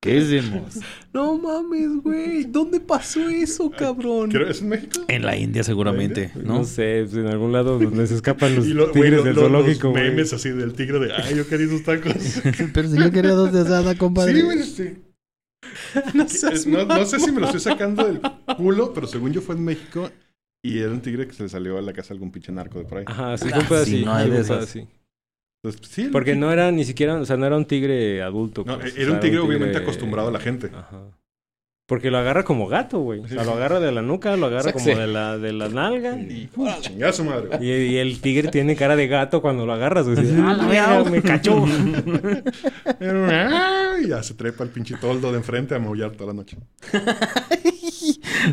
[0.00, 0.78] ¿Qué hacemos?
[1.12, 2.44] No mames, güey.
[2.44, 4.30] ¿Dónde pasó eso, cabrón?
[4.30, 5.00] Creo- ¿Es en México?
[5.08, 6.64] En la India seguramente, No, ¿no?
[6.64, 9.88] sé, pues, en algún lado donde se escapan los lo- tigres lo- del lo- zoológico,
[9.88, 12.12] los memes así del tigre de, ay, yo quería esos tacos.
[12.74, 14.34] Pero si yo quería dos de asada, compadre.
[14.34, 15.02] sí, güey, sí.
[16.14, 18.20] No seas No, no sé si me lo estoy sacando del
[18.56, 20.08] culo, pero según yo fue en México
[20.62, 22.84] y era un tigre que se le salió a la casa algún pinche narco de
[22.84, 23.04] por ahí.
[23.08, 24.64] Ajá, sí, Ah, sí, así, no hay de esas.
[24.64, 24.86] así.
[25.62, 28.22] Entonces, sí, el Porque tigre- no era ni siquiera, o sea, no era un tigre
[28.22, 28.64] adulto.
[28.66, 30.70] No, pues, o era sea, un tigre obviamente acostumbrado a la gente.
[30.72, 31.02] Ajá.
[31.86, 33.20] Porque lo agarra como gato, güey.
[33.20, 36.18] O sea, lo agarra de la nuca, lo agarra como de la, de la nalga.
[36.18, 36.50] Y
[37.14, 37.48] su madre.
[37.62, 40.06] Y, y el tigre tiene cara de gato cuando lo agarras.
[40.06, 40.18] güey.
[40.38, 41.64] ¡Ah, la verga, me cachó!
[44.02, 46.58] Y ya se trepa el pinche toldo de enfrente a maullar toda la noche.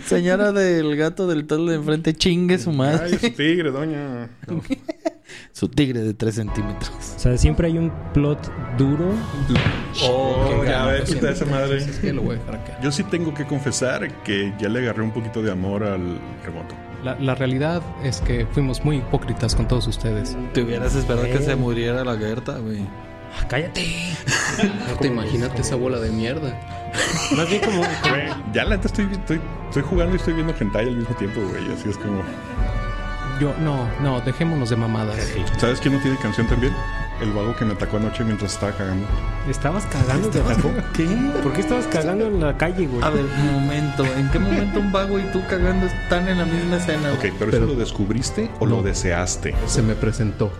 [0.05, 3.15] Señora del gato del toldo de enfrente, chingue su Ay, madre.
[3.21, 4.29] es tigre, doña.
[5.55, 6.91] Su tigre de 3 centímetros.
[7.15, 9.13] O sea, siempre hay un plot duro.
[10.03, 11.77] Oh, qué ya ves, quita esa madre.
[11.77, 12.77] Es que lo voy a dejar acá.
[12.81, 16.75] Yo sí tengo que confesar que ya le agarré un poquito de amor al remoto.
[17.05, 20.35] La, la realidad es que fuimos muy hipócritas con todos ustedes.
[20.53, 22.81] Te hubieras esperado que se muriera la Gerta, güey.
[23.39, 23.85] Ah, ¡Cállate!
[24.99, 26.59] Te imagínate esa bola de mierda.
[27.37, 27.81] Más bien como...
[28.51, 31.63] Ya la neta estoy, estoy, estoy jugando y estoy viendo hentai al mismo tiempo, güey.
[31.71, 32.21] Así es como...
[33.39, 35.17] Yo, no, no, dejémonos de mamadas.
[35.57, 36.73] ¿Sabes quién no tiene canción también?
[37.21, 39.05] El vago que me atacó anoche mientras estaba cagando.
[39.49, 40.29] ¿Estabas cagando?
[40.29, 40.71] ¿Te atacó?
[40.93, 41.05] ¿Qué?
[41.43, 43.03] ¿Por qué estabas cagando en la calle, güey?
[43.03, 44.03] A ver, un momento.
[44.17, 47.13] ¿En qué momento un vago y tú cagando están en la misma escena?
[47.13, 49.55] Ok, Pero- ¿eso lo descubriste o lo deseaste?
[49.65, 50.51] Se me presentó.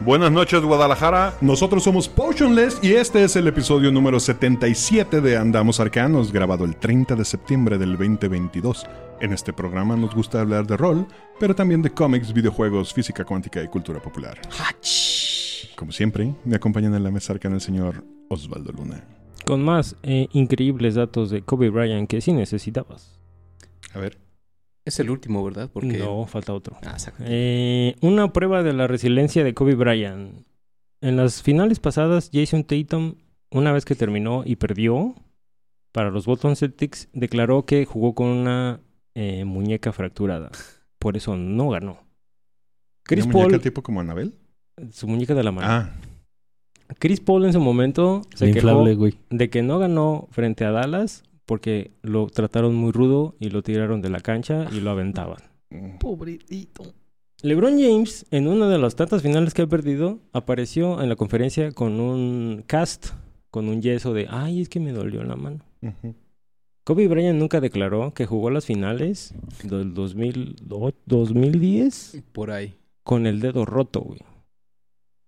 [0.00, 1.34] Buenas noches, Guadalajara.
[1.40, 6.76] Nosotros somos Potionless y este es el episodio número 77 de Andamos Arcanos, grabado el
[6.76, 8.86] 30 de septiembre del 2022.
[9.20, 11.06] En este programa nos gusta hablar de rol,
[11.38, 14.40] pero también de cómics, videojuegos, física cuántica y cultura popular.
[15.76, 19.04] Como siempre, me acompañan en la mesa arcana el señor Osvaldo Luna.
[19.46, 23.18] Con más eh, increíbles datos de Kobe Bryant que sí necesitabas.
[23.94, 24.23] A ver.
[24.84, 25.70] Es el último, ¿verdad?
[25.72, 25.98] Porque...
[25.98, 26.76] No, falta otro.
[26.84, 26.96] Ah.
[27.20, 30.46] Eh, una prueba de la resiliencia de Kobe Bryant.
[31.00, 33.14] En las finales pasadas, Jason Tatum,
[33.50, 35.14] una vez que terminó y perdió
[35.92, 38.80] para los Boston Celtics, declaró que jugó con una
[39.14, 40.50] eh, muñeca fracturada.
[40.98, 41.98] Por eso no ganó.
[43.04, 44.34] Chris ¿Una muñeca Paul, tipo como Anabel?
[44.90, 45.68] su muñeca de la mano.
[45.70, 45.90] Ah,
[46.98, 49.18] Chris Paul en su momento se La quejó inflable, güey.
[49.30, 54.00] de que no ganó frente a Dallas porque lo trataron muy rudo y lo tiraron
[54.02, 55.38] de la cancha y lo aventaban.
[55.70, 55.98] mm.
[55.98, 56.84] Pobrecito.
[57.42, 61.72] LeBron James, en una de las tantas finales que ha perdido, apareció en la conferencia
[61.72, 63.08] con un cast,
[63.50, 65.60] con un yeso de, ay, es que me dolió la mano.
[66.84, 72.74] Kobe Bryant nunca declaró que jugó las finales del 2008 2010 Por ahí.
[73.02, 74.20] con el dedo roto, güey.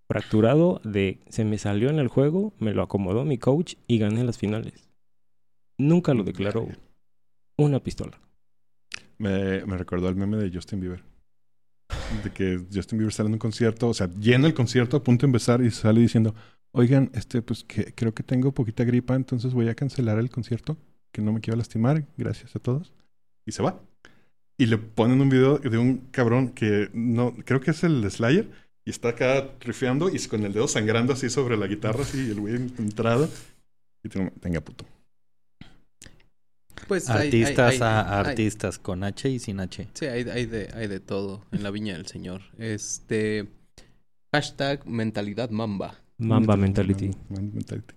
[0.07, 4.23] Fracturado de, se me salió en el juego, me lo acomodó mi coach y gané
[4.23, 4.86] las finales.
[5.77, 6.67] Nunca lo declaró.
[7.57, 8.19] Una pistola.
[9.17, 11.03] Me, me recordó el meme de Justin Bieber.
[12.23, 15.25] De que Justin Bieber sale en un concierto, o sea, llena el concierto a punto
[15.25, 16.35] de empezar y sale diciendo,
[16.71, 20.77] oigan, este, pues que creo que tengo poquita gripa, entonces voy a cancelar el concierto,
[21.11, 22.93] que no me quiero lastimar, gracias a todos.
[23.45, 23.81] Y se va.
[24.57, 28.49] Y le ponen un video de un cabrón que no, creo que es el Slayer,
[28.85, 32.31] y está acá rifeando y con el dedo sangrando así sobre la guitarra, así, y
[32.31, 33.29] el güey entrado.
[34.03, 34.85] Y tengo, tenga puto.
[36.87, 39.87] Pues hay- Artistas hay- a hay- artistas, con H y sin H.
[39.93, 42.41] Sí, hay, hay de, hay de todo en la viña del señor.
[42.57, 43.47] Este...
[44.33, 45.95] Hashtag mentalidad mamba.
[46.17, 47.11] Mamba mentality.
[47.29, 47.93] Man- mentality.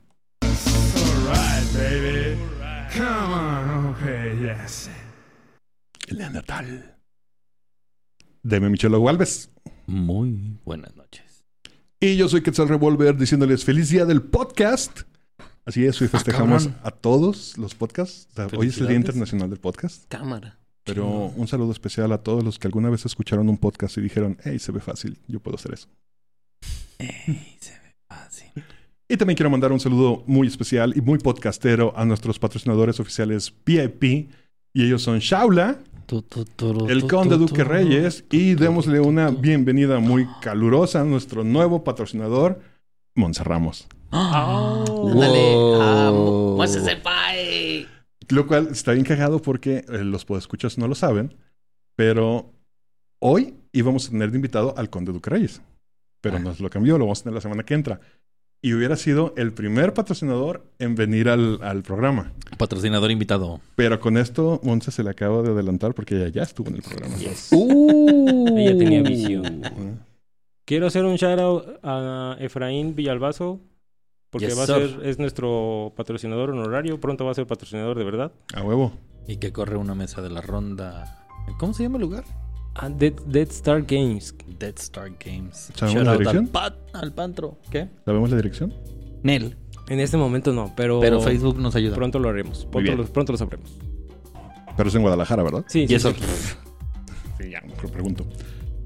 [6.09, 6.97] El Natal.
[8.43, 9.51] Deme Michelo Galvez.
[9.87, 11.45] Muy buenas noches.
[12.01, 15.03] Y yo soy Quetzal Revolver diciéndoles feliz día del podcast.
[15.70, 16.81] Así es, hoy festejamos cabrón.
[16.82, 18.26] a todos los podcasts.
[18.58, 18.97] Hoy es el Día.
[18.97, 20.03] Internacional del Podcast.
[20.08, 20.58] Cámara.
[20.82, 24.36] Pero un saludo especial a todos los que alguna vez escucharon un podcast y dijeron,
[24.42, 25.86] hey, se ve fácil, yo puedo hacer eso.
[26.98, 28.50] Ey, se ve fácil.
[29.08, 33.55] Y también quiero mandar un saludo muy especial y muy podcastero a nuestros patrocinadores oficiales
[33.64, 34.28] VIP.
[34.73, 38.25] Y ellos son Shaula, Tu, tu, turu, el Conde Duque Reyes.
[38.32, 42.61] Y démosle una bienvenida muy calurosa a nuestro nuevo patrocinador,
[43.14, 43.44] Monza
[44.12, 44.85] ¡Ah!
[44.89, 45.55] Ándale.
[45.81, 46.57] Ah, Wow.
[46.57, 47.87] Moisés el Pai.
[48.29, 51.35] Lo cual está bien cagado porque eh, los podescuchas no lo saben,
[51.97, 52.53] pero
[53.19, 55.62] hoy íbamos a tener de invitado al Conde Duque Reyes.
[56.21, 56.41] Pero Ah.
[56.41, 58.01] nos lo cambió, lo vamos a tener la semana que entra.
[58.62, 62.33] Y hubiera sido el primer patrocinador en venir al, al programa.
[62.59, 63.61] Patrocinador invitado.
[63.75, 66.83] Pero con esto, Monse se le acaba de adelantar porque ella ya estuvo en el
[66.83, 67.17] programa.
[67.17, 67.49] Yes.
[67.53, 68.55] Uh.
[68.59, 69.62] Ella tenía visión.
[69.65, 69.97] Ujú.
[70.67, 73.61] Quiero hacer un shout out a Efraín Villalbazo,
[74.31, 74.91] Porque Yes, va a sir.
[74.97, 78.32] ser, es nuestro patrocinador honorario, pronto va a ser patrocinador de verdad.
[78.55, 78.93] A huevo.
[79.27, 81.27] Y que corre una mesa de la ronda.
[81.59, 82.25] ¿Cómo se llama el lugar?
[82.77, 84.35] Ah, Dead, Dead Star Games.
[84.59, 85.71] Dead Star Games.
[85.75, 86.44] ¿Sabemos Shout la out dirección?
[86.44, 87.59] Al, pat, al Pantro.
[87.71, 87.88] ¿Qué?
[88.05, 88.73] ¿Sabemos la dirección?
[89.23, 89.56] Nel.
[89.88, 91.97] En este momento no, pero, Pero Facebook nos ayuda.
[91.97, 92.65] pronto lo haremos.
[92.67, 93.73] Pronto, lo, pronto lo sabremos.
[94.76, 95.65] Pero es en Guadalajara, ¿verdad?
[95.67, 96.12] Sí, Y sí, eso.
[96.12, 96.21] sí.
[97.41, 97.61] Sí, ya,
[97.91, 98.25] pregunto.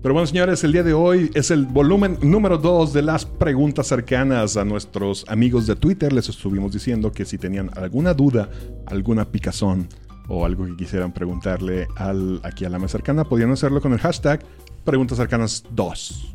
[0.04, 3.86] Pero bueno, señores, el día de hoy es el volumen número 2 de las preguntas
[3.86, 6.12] cercanas a nuestros amigos de Twitter.
[6.12, 8.50] Les estuvimos diciendo que si tenían alguna duda,
[8.84, 9.88] alguna picazón
[10.28, 13.98] o algo que quisieran preguntarle al, aquí a la mesa cercana, podían hacerlo con el
[13.98, 14.44] hashtag
[14.84, 16.34] Preguntas Cercanas 2.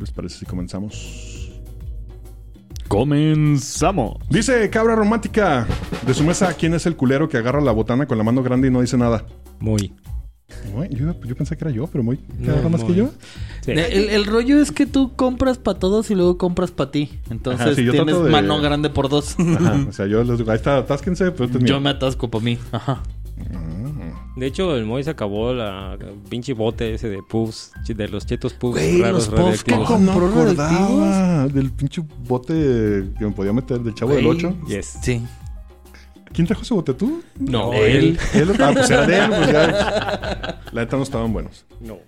[0.00, 1.62] ¿Les parece si comenzamos?
[2.88, 4.16] Comenzamos.
[4.28, 5.64] Dice Cabra Romántica
[6.04, 8.66] de su mesa, ¿quién es el culero que agarra la botana con la mano grande
[8.66, 9.24] y no dice nada?
[9.60, 9.94] Muy.
[10.74, 12.16] Muy, yo, yo pensé que era yo, pero muy...
[12.16, 13.10] ¿Te No, más que yo?
[13.62, 13.72] Sí.
[13.72, 17.10] El, el rollo es que tú compras para todos y luego compras para ti.
[17.30, 19.36] Entonces Ajá, sí, yo tienes de- mano grande por dos.
[19.38, 21.74] Ajá, o sea, yo les digo, ahí está, atásquense, pero este es mío.
[21.74, 22.58] Yo me atasco para mí.
[22.72, 23.02] Ajá.
[23.36, 24.38] Mm.
[24.38, 25.98] De hecho, el Moy se acabó la
[26.28, 29.84] pinche bote ese de puffs, de los chetos puffs Güey, raros los puffs que no
[29.84, 32.52] ¿Compró acordaba del pinche bote
[33.18, 34.38] que me podía meter del chavo del Güey.
[34.38, 34.56] 8.
[34.68, 34.98] Yes.
[35.02, 35.22] Sí.
[36.32, 37.22] ¿Quién trajo ese bote tú?
[37.38, 38.18] No, él.
[38.34, 40.60] Él, ah, pues era de él, pues ya.
[40.72, 41.66] La neta no estaban buenos.
[41.80, 41.98] No.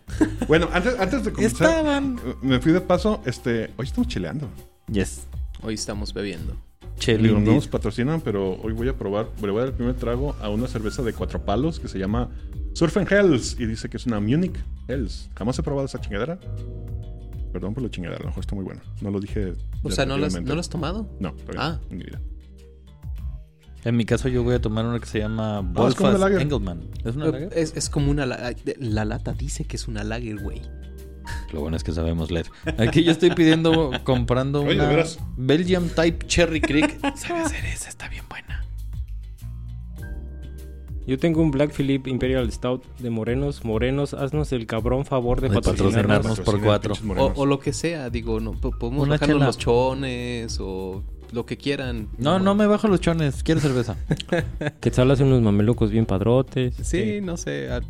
[0.47, 2.21] Bueno, antes, antes de comenzar, Estaban.
[2.41, 4.49] me fui de paso, este, hoy estamos chileando.
[4.91, 5.27] Yes.
[5.63, 6.57] Hoy estamos bebiendo.
[7.05, 9.95] Digo, no nos patrocinan, pero hoy voy a probar, le voy a dar el primer
[9.97, 12.31] trago a una cerveza de cuatro palos que se llama
[12.75, 14.55] Surf and Hells y dice que es una Munich
[14.87, 15.29] Hells.
[15.35, 16.39] Jamás he probado esa chingadera.
[17.53, 18.83] Perdón por la chingadera, a lo mejor está muy buena.
[19.01, 19.55] No lo dije.
[19.83, 20.41] O sea, ¿no lo has.
[20.41, 21.09] ¿no lo has tomado?
[21.19, 21.81] No, todavía Ah.
[21.91, 22.21] en mi vida.
[23.85, 26.43] En mi caso, yo voy a tomar una que se llama Wolfas lager.
[26.43, 26.83] Engelman.
[27.05, 27.51] ¿Es una Eh, lager?
[27.59, 28.27] Es, es como una...
[28.27, 30.63] la- La lata dice que es una lager, güey.
[31.53, 32.47] Lo bueno es que sabemos leer.
[32.79, 35.19] Aquí yo estoy pidiendo, comprando Oye, de una veras.
[35.37, 36.99] Belgium Type Cherry Creek.
[37.17, 38.65] Sabe hacer esa, está bien buena.
[41.07, 43.65] Yo tengo un Black Philip Imperial Stout de morenos.
[43.65, 46.19] Morenos, haznos el cabrón favor de De patrocinarnos.
[46.19, 46.41] patrocinarnos.
[46.41, 46.95] por cuatro.
[47.37, 49.47] O, lo que sea, digo, no, po- podemos chela.
[49.47, 51.03] los chones o
[51.33, 52.09] lo que quieran.
[52.19, 53.43] No, no me bajo los chones.
[53.43, 53.97] Quiero cerveza.
[54.81, 56.75] Quetzal hace unos mamelucos bien padrotes.
[56.83, 57.81] Sí, no sé, a-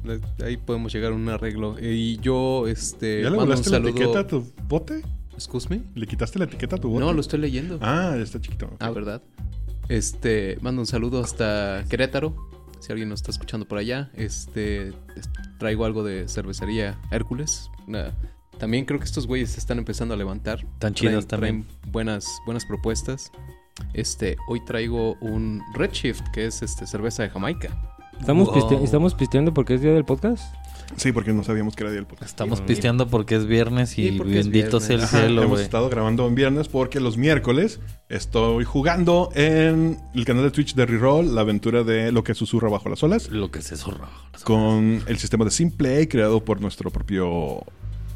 [0.44, 1.76] ahí podemos llegar a un arreglo.
[1.80, 3.90] Y yo, este, ¿Ya le mando un volaste la saludo.
[3.90, 5.02] etiqueta a tu bote?
[5.34, 5.82] Excuse me.
[5.94, 7.04] ¿Le quitaste la etiqueta a tu bote?
[7.04, 7.78] No, lo estoy leyendo.
[7.80, 8.70] Ah, está chiquito.
[8.78, 9.22] Ah, ¿verdad?
[9.88, 12.34] Este, mando un saludo hasta Querétaro.
[12.80, 17.70] Si alguien nos está escuchando por allá, este, es- traigo algo de cervecería Hércules.
[17.86, 18.12] Una-
[18.58, 20.64] también creo que estos güeyes se están empezando a levantar.
[20.78, 21.64] Tan chidas también.
[21.64, 23.30] Traen buenas, buenas propuestas.
[23.94, 27.88] Este, hoy traigo un Redshift, que es este cerveza de Jamaica.
[28.20, 28.54] ¿Estamos, Wow.
[28.68, 30.54] piste- ¿Estamos pisteando porque es día del podcast?
[30.96, 32.30] Sí, porque no sabíamos que era día del podcast.
[32.30, 32.64] Estamos Sí.
[32.66, 36.68] pisteando porque es viernes y Sí, bendito sea el cielo, hemos estado grabando en viernes
[36.68, 42.12] porque los miércoles estoy jugando en el canal de Twitch de Reroll la aventura de
[42.12, 44.10] lo que susurra bajo las olas Lo que se zorra.
[44.44, 47.64] con el sistema de Simplay creado por nuestro propio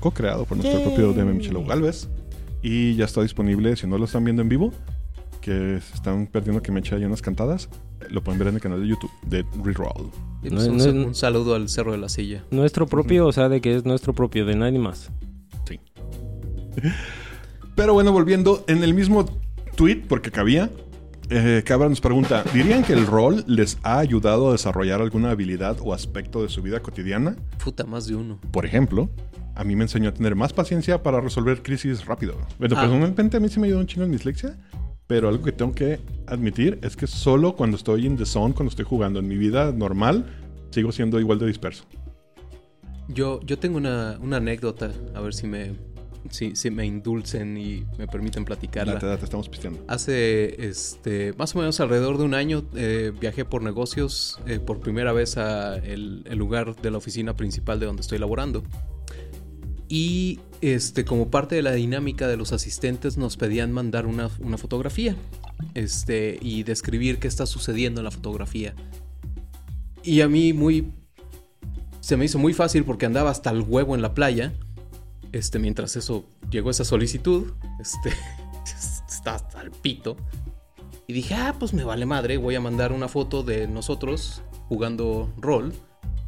[0.01, 2.09] co-creado por nuestro propio DM Michelo Galvez
[2.63, 4.73] y ya está disponible si no lo están viendo en vivo
[5.41, 7.69] que se están perdiendo que me eche ahí unas cantadas
[8.11, 10.11] lo pueden ver en el canal de YouTube de Reroll
[10.43, 12.45] No, pues un, no, saludo al Cerro de la Silla.
[12.51, 15.11] Nuestro propio, o sea, de que es nuestro propio, de nadie más.
[15.67, 15.81] Sí.
[17.75, 19.27] Pero bueno, volviendo, en el mismo
[19.77, 20.71] tweet, porque cabía,
[21.31, 25.77] eh, Cabra nos pregunta, ¿dirían que el rol les ha ayudado a desarrollar alguna habilidad
[25.81, 27.37] o aspecto de su vida cotidiana?
[27.63, 28.39] Puta, más de uno.
[28.53, 29.11] Por ejemplo,
[29.57, 32.35] a mí me enseñó a tener más paciencia para resolver crisis rápido.
[32.59, 32.83] Bueno, Ah.
[32.83, 34.57] personalmente a mí sí me ayudó un chingo en dislexia,
[35.07, 38.71] pero algo que tengo que admitir es que solo cuando estoy en the zone, cuando
[38.71, 40.27] estoy jugando en mi vida normal,
[40.71, 41.85] sigo siendo igual de disperso.
[43.09, 45.75] Yo, yo tengo una, una anécdota, a ver si me,
[46.31, 48.95] si, si me indulcen y me permiten platicarla.
[48.95, 49.85] Date, date, estamos pisteando.
[49.87, 54.81] Hace este más o menos alrededor de un año eh, viajé por negocios eh, por
[54.81, 58.65] primera vez a el, el lugar de la oficina principal de donde estoy laborando.
[59.89, 64.59] Y este, como parte de la dinámica de los asistentes, nos pedían mandar una, una
[64.59, 65.17] fotografía.
[65.75, 68.75] Este, y describir qué está sucediendo en la fotografía.
[70.03, 70.93] Y a mí muy.
[72.01, 74.53] Se me hizo muy fácil porque andaba hasta el huevo en la playa.
[75.33, 77.53] Este, mientras eso llegó esa solicitud.
[77.81, 78.13] Este.
[79.09, 80.17] está hasta el pito.
[81.07, 85.33] Y dije, ah, pues me vale madre, voy a mandar una foto de nosotros jugando
[85.39, 85.73] rol.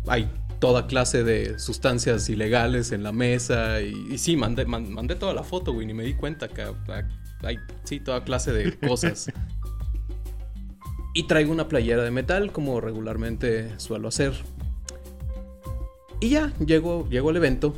[0.06, 3.80] Hay toda clase de sustancias ilegales en la mesa.
[3.80, 6.62] Y, y sí, mandé, man- mandé toda la foto, güey, ni me di cuenta que
[7.42, 9.30] hay, sí, toda clase de cosas.
[11.14, 14.32] y traigo una playera de metal, como regularmente suelo hacer.
[16.20, 17.74] Y ya, llego, llego al evento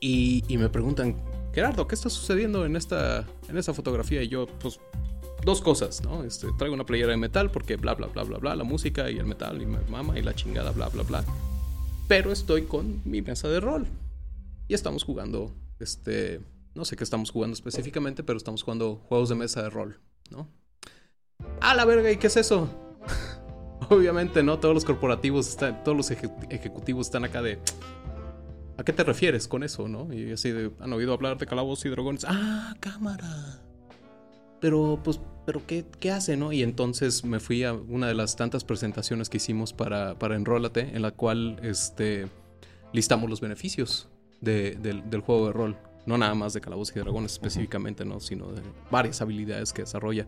[0.00, 1.16] y, y me preguntan,
[1.52, 4.22] Gerardo, ¿qué está sucediendo en esta, en esta fotografía?
[4.22, 4.80] Y yo, pues,
[5.44, 6.24] dos cosas, ¿no?
[6.24, 9.18] Este, traigo una playera de metal porque bla, bla, bla, bla, bla, la música y
[9.18, 11.24] el metal y mi mamá y la chingada, bla, bla, bla.
[12.08, 13.86] Pero estoy con mi mesa de rol.
[14.68, 16.40] Y estamos jugando, este,
[16.74, 20.48] no sé qué estamos jugando específicamente, pero estamos jugando juegos de mesa de rol, ¿no?
[21.60, 22.68] A la verga, ¿y qué es eso?
[23.90, 24.58] Obviamente, ¿no?
[24.58, 27.58] Todos los corporativos están, todos los eje- ejecutivos están acá de...
[28.78, 30.12] ¿A qué te refieres con eso, no?
[30.12, 32.24] Y así de, ¿han oído hablar de calabozos y dragones?
[32.28, 33.62] Ah, cámara.
[34.66, 36.50] Pero, pues, ¿pero qué, qué hace, no?
[36.52, 40.80] Y entonces me fui a una de las tantas presentaciones que hicimos para, para Enrólate,
[40.92, 42.26] en la cual, este,
[42.92, 44.08] listamos los beneficios
[44.40, 45.76] de- del, del juego de rol.
[46.04, 48.18] No nada más de calabozos y dragones específicamente, ¿no?
[48.18, 50.26] Sino de varias habilidades que desarrolla.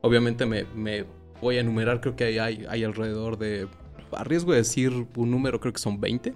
[0.00, 1.04] Obviamente me, me
[1.40, 3.68] voy a enumerar, creo que hay, hay, hay alrededor de,
[4.10, 6.34] a riesgo de decir un número, creo que son 20,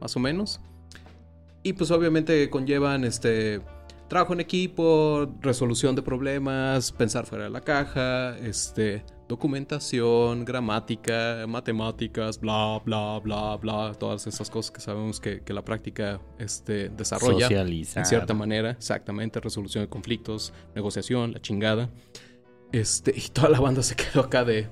[0.00, 0.60] más o menos.
[1.62, 3.60] Y pues obviamente conllevan este
[4.12, 12.38] trabajo en equipo, resolución de problemas, pensar fuera de la caja, este documentación, gramática, matemáticas,
[12.38, 17.46] bla bla bla bla, todas esas cosas que sabemos que, que la práctica este, desarrolla
[17.46, 18.02] Socializar.
[18.02, 21.88] en cierta manera, exactamente, resolución de conflictos, negociación, la chingada.
[22.70, 24.68] Este, y toda la banda se quedó acá de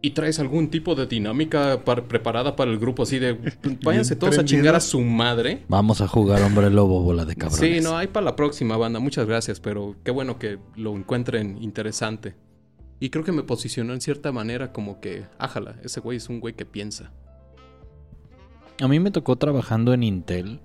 [0.00, 3.36] ¿Y traes algún tipo de dinámica par- preparada para el grupo así de
[3.82, 5.64] váyanse todos a chingar a su madre?
[5.68, 7.58] Vamos a jugar hombre lobo, bola de cabrones.
[7.58, 11.60] Sí, no, hay para la próxima banda, muchas gracias, pero qué bueno que lo encuentren
[11.60, 12.36] interesante.
[13.00, 16.38] Y creo que me posicionó en cierta manera como que, ájala, ese güey es un
[16.38, 17.12] güey que piensa.
[18.80, 20.60] A mí me tocó trabajando en Intel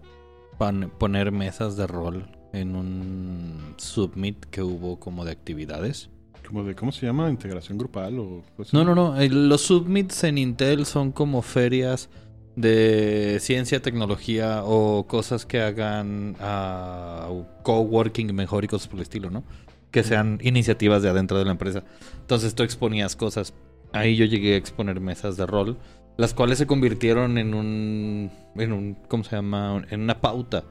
[0.59, 6.11] pan- poner mesas de rol en un submit que hubo como de actividades.
[6.47, 7.29] Como de, ¿cómo se llama?
[7.29, 9.19] ¿Integración grupal o No, no, no.
[9.19, 12.09] eh, Los submits en Intel son como ferias
[12.55, 17.29] de ciencia, tecnología o cosas que hagan ah,
[17.63, 19.43] coworking mejor y cosas por el estilo, ¿no?
[19.89, 21.83] Que sean iniciativas de adentro de la empresa.
[22.21, 23.53] Entonces tú exponías cosas.
[23.91, 25.77] Ahí yo llegué a exponer mesas de rol,
[26.17, 29.83] las cuales se convirtieron en un, en un, ¿cómo se llama?
[29.89, 30.63] En una pauta,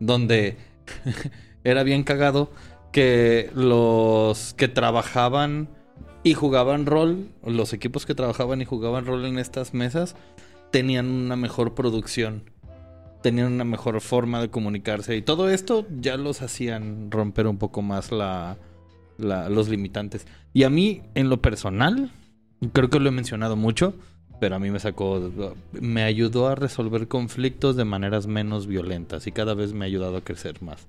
[0.00, 0.56] donde
[1.64, 2.50] era bien cagado
[2.92, 5.68] que los que trabajaban
[6.22, 10.14] y jugaban rol, los equipos que trabajaban y jugaban rol en estas mesas,
[10.70, 12.44] tenían una mejor producción,
[13.22, 17.82] tenían una mejor forma de comunicarse y todo esto ya los hacían romper un poco
[17.82, 18.56] más la,
[19.18, 20.26] los limitantes.
[20.52, 22.12] Y a mí, en lo personal,
[22.72, 23.94] creo que lo he mencionado mucho,
[24.38, 25.32] pero a mí me sacó,
[25.72, 30.18] me ayudó a resolver conflictos de maneras menos violentas y cada vez me ha ayudado
[30.18, 30.86] a crecer más.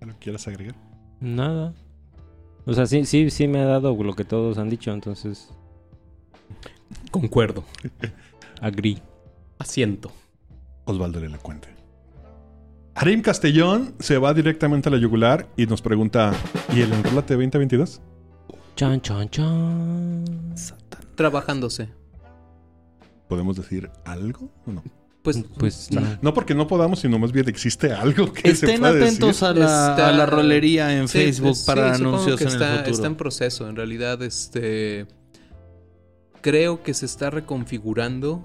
[0.00, 0.74] ¿Algo quieras agregar?
[1.20, 1.74] Nada.
[2.64, 5.50] O sea, sí, sí, sí me ha dado lo que todos han dicho, entonces
[7.10, 7.64] Concuerdo.
[8.60, 8.98] agree.
[9.58, 10.10] Asiento.
[10.84, 11.68] Osvaldo el Elocuente.
[12.94, 16.32] Harim Castellón se va directamente a la yugular y nos pregunta:
[16.74, 18.00] ¿Y el Enrólate 2022?
[18.76, 20.24] Chan, chan, chan.
[21.14, 21.88] Trabajándose.
[23.28, 24.82] ¿Podemos decir algo o no?
[25.22, 26.18] Pues, Pues No, no.
[26.20, 29.44] no porque no podamos, sino más bien existe algo que se Estén pueda atentos decir.
[29.48, 32.70] a la, Está- a la rolería en Sí, Facebook sí, para anuncios que en está,
[32.72, 32.94] el futuro.
[32.94, 35.06] Está en proceso, en realidad, este.
[36.40, 38.44] Creo que se está reconfigurando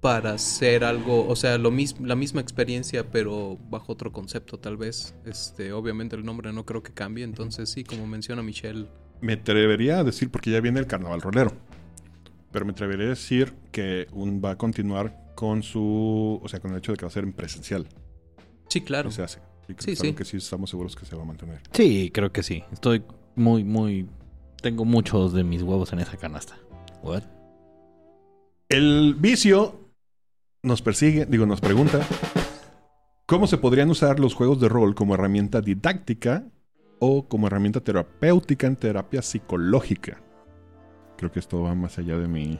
[0.00, 4.76] para hacer algo, o sea, lo mis- la misma experiencia, pero bajo otro concepto, tal
[4.76, 5.12] vez.
[5.26, 8.86] Este, obviamente el nombre no creo que cambie, entonces sí, como menciona Michelle.
[9.20, 11.50] Me atrevería a decir, porque ya viene el carnaval rolero.
[12.52, 16.40] Pero me atrevería a decir que un va a continuar con su.
[16.42, 17.86] O sea, con el hecho de que va a ser en presencial.
[18.68, 19.08] Sí, claro.
[19.08, 19.38] Y se hace.
[19.68, 20.12] Y Sí, sí.
[20.12, 21.60] que sí estamos seguros que se va a mantener.
[21.72, 22.64] Sí, creo que sí.
[22.72, 23.04] Estoy
[23.36, 24.08] muy, muy...
[24.60, 26.58] Tengo muchos de mis huevos en esa canasta.
[27.04, 27.22] What?
[28.68, 29.92] El vicio
[30.64, 32.04] nos persigue, digo, nos pregunta
[33.26, 36.48] cómo se podrían usar los juegos de rol como herramienta didáctica
[36.98, 40.20] o como herramienta terapéutica en terapia psicológica.
[41.18, 42.58] Creo que esto va más allá de mi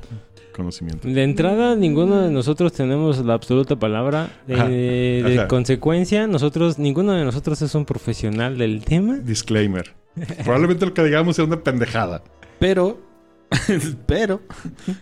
[0.55, 1.07] conocimiento.
[1.07, 4.31] De entrada, ninguno de nosotros tenemos la absoluta palabra.
[4.47, 9.19] De, Ajá, de consecuencia, nosotros, ninguno de nosotros es un profesional del tema.
[9.19, 9.95] Disclaimer.
[10.43, 12.23] Probablemente lo que digamos sea una pendejada,
[12.59, 13.07] Pero...
[14.07, 14.43] pero...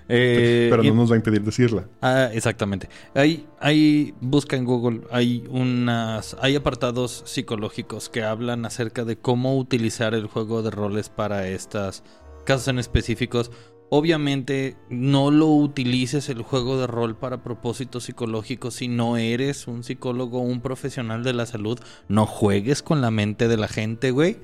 [0.08, 1.84] eh, pero y- no nos va a impedir decirla.
[2.00, 2.88] Ah, exactamente.
[3.14, 9.56] Hay, hay, busca en Google, hay unas, hay apartados psicológicos que hablan acerca de cómo
[9.58, 12.04] utilizar el juego de roles para estas
[12.47, 13.50] casos en específicos.
[13.91, 19.85] Obviamente, no lo utilices el juego de rol para propósitos psicológicos si no eres un
[19.85, 21.79] psicólogo un profesional de la salud.
[22.09, 24.38] No juegues con la mente de la gente, güey.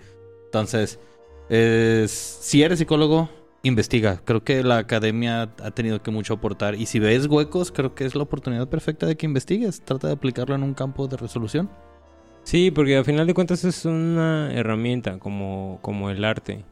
[0.45, 1.01] Entonces,
[1.49, 3.31] es- si eres psicólogo,
[3.65, 4.21] investiga.
[4.25, 6.75] Creo que la academia ha tenido que mucho aportar.
[6.77, 9.81] Y si ves huecos, creo que es la oportunidad perfecta de que investigues.
[9.85, 11.71] Trata de aplicarlo en un campo de resolución.
[12.45, 16.65] Sí, porque al final de cuentas es una herramienta como, como el arte.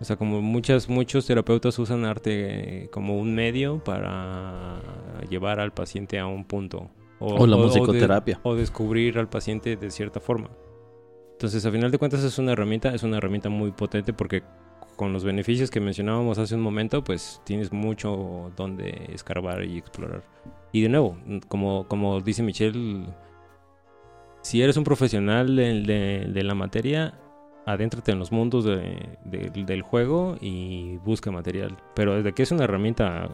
[0.00, 4.80] O sea, como muchas, muchos terapeutas usan arte eh, como un medio para
[5.28, 6.90] llevar al paciente a un punto.
[7.20, 8.38] O la de- musicoterapia.
[8.44, 10.50] o descubrir al paciente de cierta forma.
[11.32, 14.42] Entonces, a final de cuentas es una herramienta, es una herramienta muy potente porque
[14.96, 20.22] con los beneficios que mencionábamos hace un momento, pues tienes mucho donde escarbar y explorar.
[20.72, 21.16] Y de nuevo,
[21.48, 23.06] como, como dice Michelle,
[24.42, 27.14] si eres un profesional de, de- de la materia,
[27.72, 31.76] adéntrate en los mundos de- de- del juego y busca material.
[31.94, 33.28] Pero desde que es una herramienta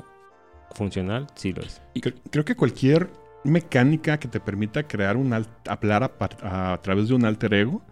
[0.74, 1.80] funcional, sí lo es.
[1.94, 3.10] Cre- Creo que cualquier
[3.44, 6.02] mecánica que te permita crear un alt- hablar
[6.42, 7.82] a, través de un alter ego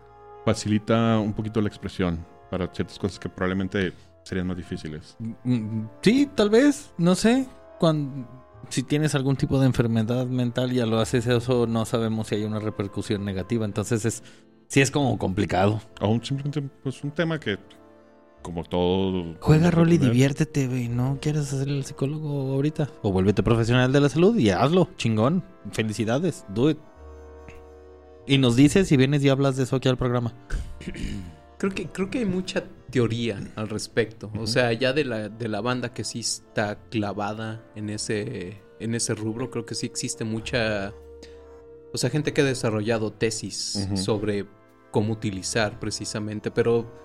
[0.45, 3.93] facilita un poquito la expresión para ciertas cosas que probablemente
[4.25, 5.17] serían más difíciles.
[5.45, 7.47] Mm, Sí, tal vez, no sé.
[7.79, 8.27] Cuando,
[8.69, 12.37] si tienes algún tipo de enfermedad mental y ya lo haces eso, no sabemos si
[12.37, 13.65] hay una repercusión negativa.
[13.65, 14.23] Entonces es
[14.73, 15.83] sí es como complicado.
[16.01, 17.59] O un, simplemente pues, un tema que,
[18.41, 19.37] como todo...
[19.41, 20.89] Juega rol y diviértete, güey.
[20.89, 22.89] ¿No quieres ser el psicólogo ahorita?
[23.03, 24.89] O vuélvete profesional de la salud y hazlo.
[24.97, 25.45] Chingón.
[25.73, 26.47] Felicidades.
[26.49, 26.79] Do it.
[28.27, 30.33] Y nos dices si vienes y hablas de eso aquí al programa.
[31.59, 34.33] Creo que, creo que hay mucha teoría al respecto.
[34.37, 38.97] O sea, ya de la, de la banda que sí está clavada en ese, en
[38.97, 40.93] ese rubro, creo que sí existe mucha...
[41.93, 44.45] O sea, gente que ha desarrollado tesis sobre
[44.93, 47.01] cómo utilizar precisamente, pero...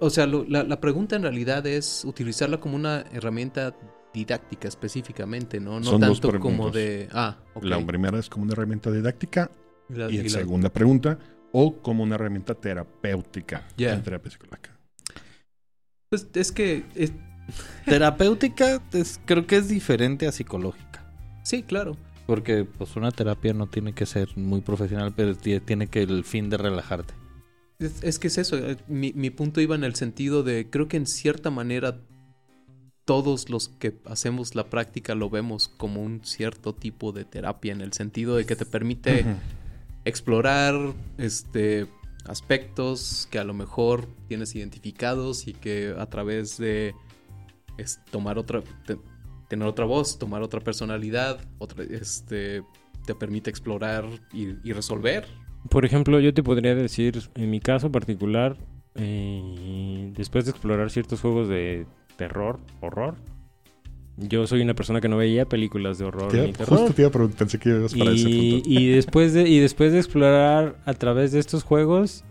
[0.00, 3.76] O sea, lo- la, la pregunta en realidad es utilizarla como una herramienta
[4.14, 5.78] didáctica específicamente, ¿no?
[5.80, 7.08] No Son dos tanto como de...
[7.12, 7.64] Ah, ok.
[7.64, 9.50] La primera es como una herramienta didáctica
[9.88, 11.18] La- y la- segunda pregunta,
[11.52, 14.70] o como una herramienta terapéutica en terapia psicológica.
[16.08, 16.84] Pues es que...
[16.94, 17.12] es-
[17.84, 21.04] Terapéutica es- creo que es diferente a psicológica.
[21.42, 21.96] sí, claro.
[22.26, 26.24] Porque pues una terapia no tiene que ser muy profesional, pero tie- tiene que el
[26.24, 27.14] fin de relajarte.
[27.78, 30.86] Es, es que es eso, eh, mi, mi punto iba en el sentido de, creo
[30.88, 32.00] que en cierta manera
[33.04, 37.80] todos los que hacemos la práctica lo vemos como un cierto tipo de terapia, en
[37.80, 39.26] el sentido de que te permite
[40.04, 40.74] explorar
[41.18, 41.88] este
[42.26, 46.94] aspectos que a lo mejor tienes identificados y que a través de
[47.78, 48.98] es, tomar otra te-
[49.52, 52.62] tener otra voz, tomar otra personalidad, otra este
[53.04, 55.26] te permite explorar y, y resolver.
[55.68, 58.56] Por ejemplo, yo te podría decir, en mi caso particular,
[58.94, 61.86] eh, después de explorar ciertos juegos de
[62.16, 63.16] terror, horror,
[64.16, 66.78] yo soy una persona que no veía películas de horror Te- ni terror.
[66.78, 68.68] justo te iba a preguntar, pensé que ibas para ese Y, punto.
[68.70, 72.24] y después de, y después de explorar a través de estos juegos,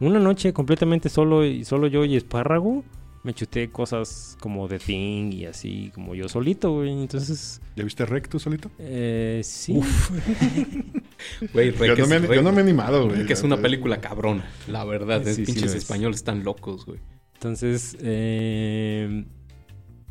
[0.00, 2.82] una noche completamente solo y solo yo y espárrago,
[3.22, 6.90] me chuté cosas como The Thing y así, como yo solito, güey.
[6.90, 8.70] Entonces, ¿Ya viste Rec tú solito?
[8.78, 9.80] eh, sí.
[11.52, 13.24] Güey, Yo no, me, yo no me he animado, güey.
[13.26, 15.22] Que es una película cabrona, la verdad.
[15.22, 15.78] Sí, es sí, pinches sí.
[15.78, 16.98] españoles están locos, güey.
[17.34, 19.24] Entonces, eh,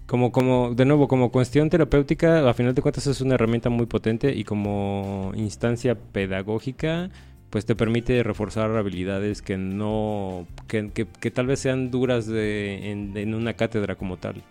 [0.06, 3.88] como, como, de nuevo, como cuestión terapéutica, a final de cuentas es una herramienta muy
[3.88, 7.10] potente y como instancia pedagógica,
[7.52, 12.90] pues te permite reforzar habilidades que no, que, que- que tal vez sean duras de,
[12.92, 14.42] en, en una cátedra como tal.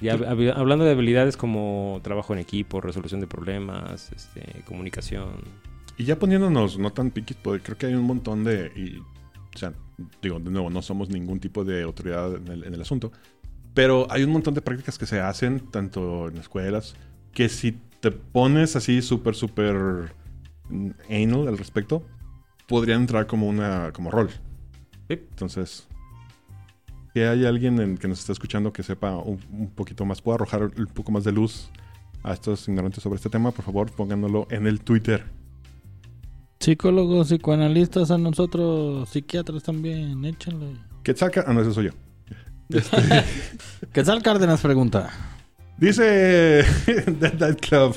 [0.00, 5.30] Y hab- hab- hablando de habilidades como trabajo en equipo, resolución de problemas, este, comunicación.
[5.96, 8.72] Y ya poniéndonos no tan piquis, pues creo que hay un montón de.
[8.76, 9.72] Y, o sea,
[10.20, 13.12] digo, de nuevo, no somos ningún tipo de autoridad en el, en el asunto.
[13.74, 16.96] Pero hay un montón de prácticas que se hacen, tanto en escuelas,
[17.32, 20.12] que si te pones así súper, súper
[20.68, 22.04] mm, anal al respecto,
[22.66, 24.30] podrían entrar como una como rol.
[25.08, 25.86] Entonces,
[27.12, 30.36] si hay alguien en- que nos está escuchando que sepa un, un poquito más, pueda
[30.36, 31.68] arrojar un poco más de luz
[32.22, 35.24] a estos ignorantes sobre este tema, por favor, pónganlo en el Twitter.
[36.60, 40.78] Psicólogos, psicoanalistas, a nosotros, psiquiatras también, échenle.
[41.02, 41.90] Quetzalca, ah, no, ese soy yo.
[43.92, 45.10] Quetzal Cárdenas pregunta.
[45.76, 46.02] Dice
[47.20, 47.94] Dead Night Club,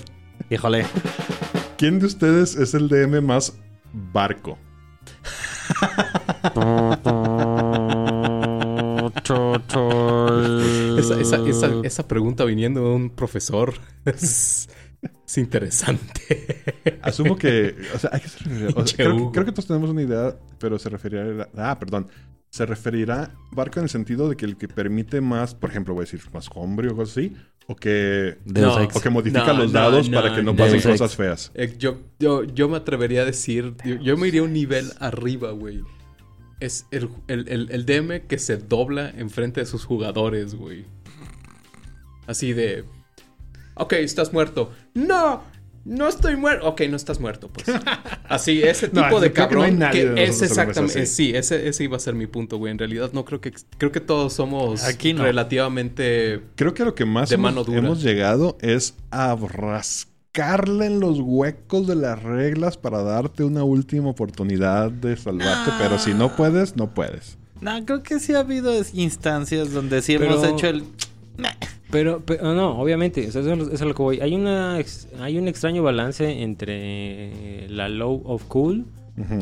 [0.49, 0.85] Híjole.
[1.77, 3.53] ¿quién de ustedes es el DM más
[3.93, 4.57] barco?
[10.97, 13.73] Esa, esa, esa, esa pregunta viniendo de un profesor
[14.05, 14.69] es,
[15.25, 16.63] es interesante.
[17.01, 19.89] Asumo que, o sea, hay que se referirá- o sea, Pinche creo, que todos tenemos
[19.89, 22.07] una idea, pero se referirá, ah, perdón,
[22.49, 26.03] se referirá barco en el sentido de que el que permite más, por ejemplo, voy
[26.03, 27.35] a decir más hombre o cosas así,
[27.67, 28.75] o que, No.
[28.75, 31.51] O que modifica No, los dados no, para que no pasen cosas feas.
[31.53, 35.51] Eh, yo, yo, yo me atrevería a decir, yo, yo me iría un nivel arriba,
[35.51, 35.83] güey.
[36.59, 40.85] Es el, el, el, el DM que se dobla enfrente de sus jugadores, güey.
[42.25, 42.85] Así de...
[43.75, 44.71] Ok, estás muerto.
[44.95, 45.43] No,
[45.87, 46.67] No estoy muerto.
[46.67, 47.65] Ok, no estás muerto, pues.
[48.29, 49.79] Así, ese No, tipo de creo que no hay cabrón.
[49.79, 51.01] nadie que es exactamente.
[51.01, 51.29] así.
[51.31, 52.71] Sí, ese, ese iba a ser mi punto, güey.
[52.71, 53.53] En realidad, no creo que.
[53.77, 55.23] Creo que todos somos Aquí no.
[55.23, 56.41] relativamente.
[56.55, 57.79] Creo que lo que más De hemos, mano dura.
[57.79, 64.09] hemos llegado es a rascarle en los huecos de las reglas para darte una última
[64.09, 65.71] oportunidad de salvarte.
[65.73, 65.77] Ah.
[65.81, 67.37] Pero si no puedes, no puedes.
[67.61, 70.83] No, creo que sí ha habido instancias donde sí Pero- hemos hecho el...
[71.89, 74.19] Pero, pero no, obviamente, o sea, eso, es eso es lo que voy.
[74.19, 74.77] Hay, una,
[75.19, 78.85] hay un extraño balance entre la low of cool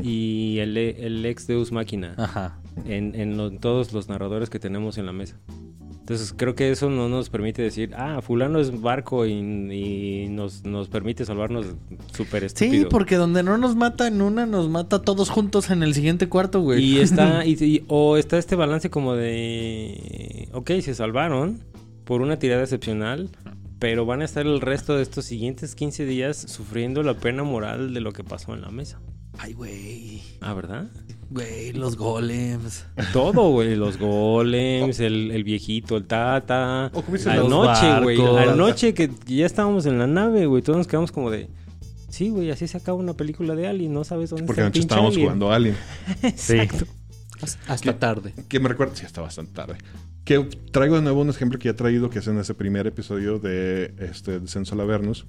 [0.04, 2.58] y el, el ex Deus Máquina Ajá.
[2.86, 5.38] en, en lo- todos los narradores que tenemos en la mesa.
[6.00, 10.64] Entonces creo que eso no nos permite decir, ah, fulano es barco y, y nos,
[10.64, 11.66] nos permite salvarnos
[12.14, 12.90] súper Sí, estúpido.
[12.90, 16.62] porque donde no nos mata en una, nos mata todos juntos en el siguiente cuarto,
[16.62, 16.84] güey.
[16.84, 21.60] Y está, y, y- o está este balance como de, ok, se salvaron
[22.06, 23.30] por una tirada excepcional,
[23.80, 27.94] pero van a estar el resto de estos siguientes 15 días sufriendo la pena moral
[27.94, 29.00] de lo que pasó en la mesa.
[29.38, 30.22] Ay, güey.
[30.40, 30.88] Ah, ¿verdad?
[31.30, 32.86] Güey, los golems.
[33.12, 36.92] Todo, güey, los golems, el, el viejito, el tata.
[36.94, 41.32] O Anoche, güey, anoche que ya estábamos en la nave, güey, todos nos quedamos como
[41.32, 41.50] de...
[42.10, 44.86] Sí, güey, así se acaba una película de Alien, no sabes dónde Porque está pinche
[44.86, 45.26] estábamos alien.
[45.26, 45.76] jugando Alien.
[46.24, 46.86] Exacto.
[47.68, 48.34] Hasta tarde.
[48.48, 49.76] Que me recuerda, sí, está bastante tarde.
[50.26, 50.40] Que
[50.72, 53.38] traigo de nuevo un ejemplo que ya he traído, que es en ese primer episodio
[53.40, 55.28] de este Descenso a la Avernus,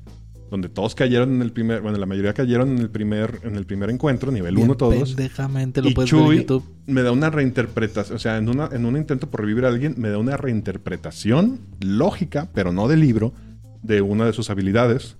[0.50, 3.66] donde todos cayeron en el primer, bueno, la mayoría cayeron en el primer, en el
[3.66, 5.14] primer encuentro, nivel 1 todos.
[5.14, 6.64] Pendejamente lo Y puedes ver en YouTube.
[6.86, 9.94] me da una reinterpretación, o sea, en, una, en un intento por revivir a alguien,
[9.98, 13.34] me da una reinterpretación lógica, pero no de libro,
[13.82, 15.16] de una de sus habilidades.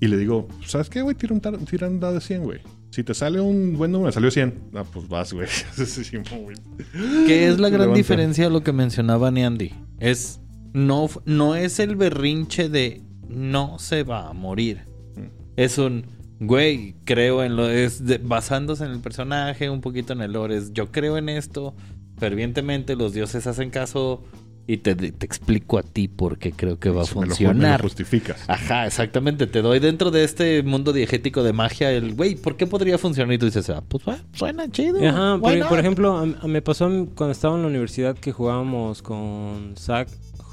[0.00, 1.14] Y le digo, ¿sabes qué, güey?
[1.16, 2.60] Tira un, tar- tira un dado de 100, güey.
[2.92, 4.54] Si te sale un buen número, me salió 100.
[4.74, 5.48] Ah, pues vas, güey.
[7.26, 7.96] Que es la gran Levanta.
[7.96, 9.72] diferencia de lo que mencionaba Neandy.
[9.98, 10.40] Es
[10.72, 14.82] no, no es el berrinche de no se va a morir.
[15.16, 15.20] Mm.
[15.56, 16.04] Es un
[16.40, 20.56] güey, creo en lo es de- basándose en el personaje, un poquito en el lore,
[20.56, 21.74] es yo creo en esto,
[22.18, 24.24] fervientemente los dioses hacen caso
[24.66, 27.26] y te, te explico a ti por qué creo que va a Eso me lo
[27.26, 27.82] me lo funcionar.
[27.82, 28.44] justificas.
[28.48, 29.46] Ajá, exactamente.
[29.46, 33.32] Te doy dentro de este mundo diegético de magia el, güey, ¿por qué podría funcionar?
[33.34, 35.04] Y tú dices, ah, pues va, suena chido.
[35.06, 39.74] Ajá, por, ejemplo, a- a- me pasó cuando estaba en la universidad que jugábamos con
[39.76, 40.08] Zack,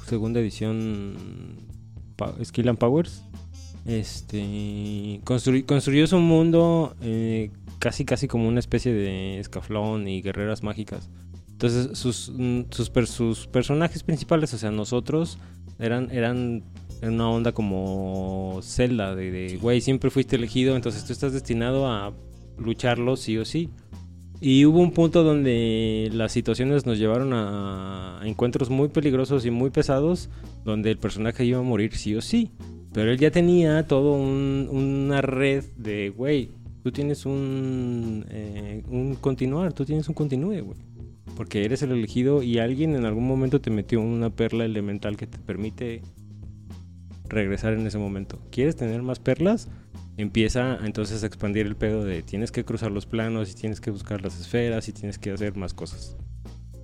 [0.06, 1.14] segunda edición
[2.16, 3.22] Pa- Skill and Powers.
[3.86, 10.62] Este construy- construyó su mundo eh, casi casi como una especie de escaflón y guerreras
[10.62, 11.08] mágicas.
[11.62, 15.36] Entonces sus, mm, sus, per- sus personajes principales, o sea, nosotros,
[15.78, 16.62] eran, eran
[17.02, 22.14] una onda como Zelda, de, de, güey, siempre fuiste elegido, entonces tú estás destinado a
[22.58, 23.68] lucharlo sí o sí.
[24.40, 29.68] Y hubo un punto donde las situaciones nos llevaron a encuentros muy peligrosos y muy
[29.68, 30.30] pesados,
[30.64, 32.50] donde el personaje iba a morir sí o sí.
[32.94, 36.48] Pero él ya tenía todo un- una red de, güey,
[36.82, 40.78] tú tienes un, eh, un continuar, tú tienes un continúe, güey.
[41.36, 45.26] Porque eres el elegido y alguien en algún momento te metió una perla elemental que
[45.26, 46.02] te permite
[47.28, 48.38] regresar en ese momento.
[48.50, 49.68] ¿Quieres tener más perlas?
[50.16, 53.90] Empieza entonces a expandir el pedo de tienes que cruzar los planos y tienes que
[53.90, 56.16] buscar las esferas y tienes que hacer más cosas.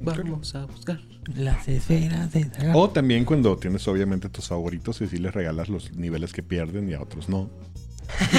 [0.00, 1.00] Vamos a buscar.
[1.34, 2.76] Las esferas de dragón.
[2.76, 6.88] O también cuando tienes obviamente tus favoritos y si les regalas los niveles que pierden
[6.88, 7.50] y a otros no.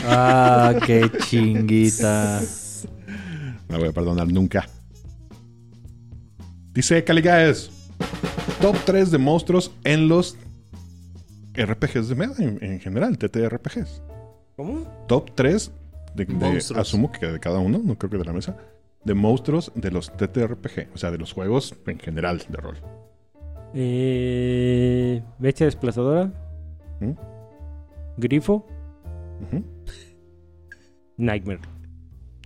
[0.05, 2.41] Ah, qué chinguita.
[3.69, 4.69] No voy a perdonar nunca.
[6.77, 7.71] Dice Caligaes.
[8.61, 10.37] Top 3 de monstruos en los
[11.55, 14.03] RPGs de mesa en, en general, TTRPGs.
[14.55, 14.81] ¿Cómo?
[15.07, 15.71] Top 3
[16.13, 16.79] de, de- Monstruos.
[16.79, 18.55] asumo que de cada uno, no creo que de la mesa,
[19.03, 22.77] de monstruos de los TTRPG, o sea, de los juegos en general de rol.
[23.73, 26.31] Eh, bestia desplazadora.
[26.99, 27.11] ¿Mm?
[28.17, 28.67] Grifo.
[31.17, 31.61] Nightmare.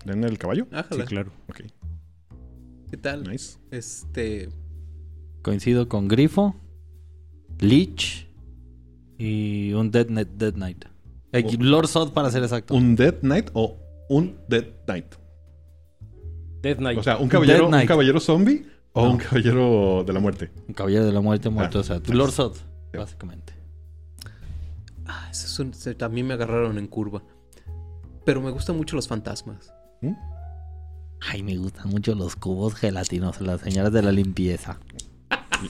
[0.06, 0.68] ¿En el caballo?
[0.90, 1.32] Sí, claro.
[1.50, 1.64] Ok,
[2.92, 3.24] ¿Qué tal?
[3.24, 3.58] nice.
[3.72, 4.50] Este.
[5.42, 6.56] Coincido con Grifo,
[7.60, 8.28] Lich
[9.18, 10.28] y un Dead Knight.
[10.30, 10.86] Dead Knight.
[11.32, 11.64] Eh, Oh.
[11.64, 12.76] Lord Sod para ser exacto.
[12.76, 13.78] ¿Un Dead Knight o
[14.10, 15.16] un Dead Knight?
[16.62, 17.00] Death Knight.
[17.00, 19.12] O sea, ¿un caballero, Dead un caballero zombie o No.
[19.14, 20.52] un caballero de la muerte?
[20.68, 21.78] Un caballero de la muerte muerto.
[21.80, 22.14] Ah, o sea, nice.
[22.14, 22.58] Lord Sod,
[22.94, 23.54] básicamente.
[25.08, 27.24] Ah, eso es un- también me agarraron en curva.
[28.26, 29.74] Pero me gustan mucho los fantasmas.
[30.02, 30.12] ¿Mm?
[31.30, 34.80] Ay, me gustan mucho los cubos gelatinos, las señoras de la limpieza.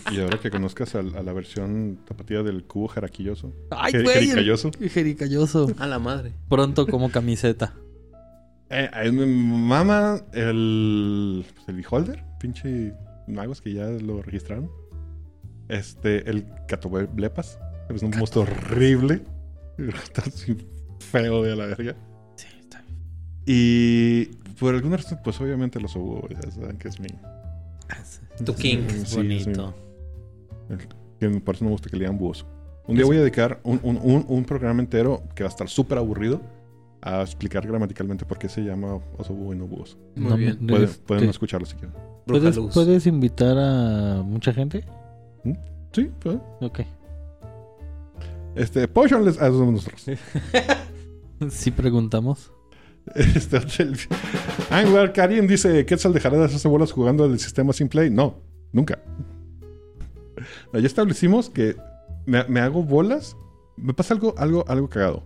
[0.10, 3.52] Y, y ahora que conozcas a, la versión tapatía del cubo jaraquilloso.
[3.70, 4.18] Ay, Jer- güey.
[4.18, 4.72] el- jericalloso.
[4.80, 5.72] Jericayoso.
[5.78, 6.34] A la madre.
[6.48, 7.74] Pronto como camiseta.
[8.70, 12.94] Eh, eh, me mama el, pues, el Beholder, pinche
[13.28, 14.72] magos que ya lo registraron.
[15.68, 17.60] Este, el Catoblepas,
[17.94, 19.24] es un monstruo horrible.
[19.78, 20.56] Está así
[21.00, 21.96] feo de la verga.
[23.46, 24.26] Y
[24.60, 27.08] por alguna razón, pues obviamente los Obuo, ya saben que es mi.
[28.46, 28.80] Tu king.
[28.88, 29.74] Es Sí, bonito.
[31.20, 32.46] Que por eso no me gusta que le digan búhos.
[32.88, 35.70] Un día voy a dedicar un, un- un- un programa entero que va a estar
[35.70, 36.42] súper aburrido
[37.02, 39.98] a explicar gramaticalmente por qué se llama oso búho y no búhos.
[40.16, 40.58] Muy No, bien.
[40.68, 41.94] Pueden, pueden escucharlo si quieren.
[42.26, 42.58] ¿Puedes.
[42.74, 44.84] ¿Puedes invitar a mucha gente?
[45.92, 46.38] Sí, pues.
[46.62, 46.80] Ok.
[48.56, 49.40] Este, Potion les.
[49.42, 50.06] Ah, somos nosotros.
[51.50, 52.52] Sí preguntamos.
[53.16, 53.58] Este,
[54.70, 58.10] Anglar Karin dice: ¿Quetzal dejará de hacerse bolas jugando el sistema sin play?
[58.10, 58.40] No,
[58.72, 59.00] nunca.
[60.72, 61.76] No, ya establecimos que
[62.26, 63.36] me, me hago bolas.
[63.76, 65.24] Me pasa algo, algo, algo cagado.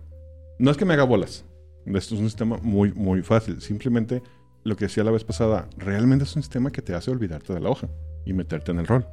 [0.58, 1.44] No es que me haga bolas.
[1.84, 3.60] Esto es un sistema muy, muy fácil.
[3.60, 4.22] Simplemente
[4.64, 7.60] lo que decía la vez pasada, realmente es un sistema que te hace olvidarte de
[7.60, 7.88] la hoja
[8.24, 9.06] y meterte en el rol.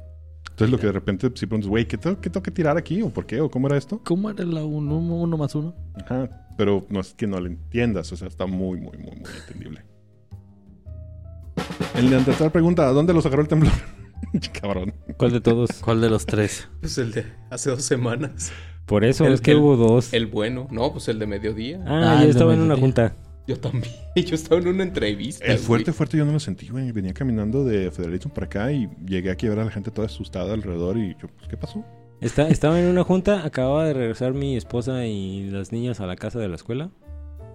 [0.50, 3.02] Entonces, lo que de repente si preguntas, güey, ¿qué, tengo- ¿qué tengo que tirar aquí?
[3.02, 3.40] ¿O por qué?
[3.40, 4.00] ¿O cómo era esto?
[4.04, 5.74] ¿Cómo era la uno, uno más uno?
[5.94, 9.30] Ajá, pero no es que no lo entiendas, o sea, está muy, muy, muy, muy
[9.48, 9.82] entendible.
[11.96, 13.72] El Neandertal pregunta, ¿a dónde lo sacaron el temblor?
[14.60, 14.94] Cabrón.
[15.16, 15.70] ¿Cuál de todos?
[15.84, 16.68] ¿Cuál de los tres?
[16.80, 18.52] Pues el de hace dos semanas.
[18.86, 20.12] Por eso, El- es que el- hubo dos.
[20.12, 20.68] El bueno.
[20.70, 21.82] No, pues el de mediodía.
[21.86, 23.14] Ah, Ah, yo de estaba en una junta.
[23.46, 23.92] Yo también.
[24.16, 25.44] Yo estaba en una entrevista.
[25.44, 25.64] El güey.
[25.64, 26.92] fuerte, fuerte yo no lo sentí, güey.
[26.92, 30.06] Venía caminando de Federalismo para acá y llegué aquí a ver a la gente toda
[30.06, 31.84] asustada alrededor y yo, pues, ¿qué pasó?
[32.20, 36.16] Está, estaba en una junta, acababa de regresar mi esposa y las niñas a la
[36.16, 36.90] casa de la escuela.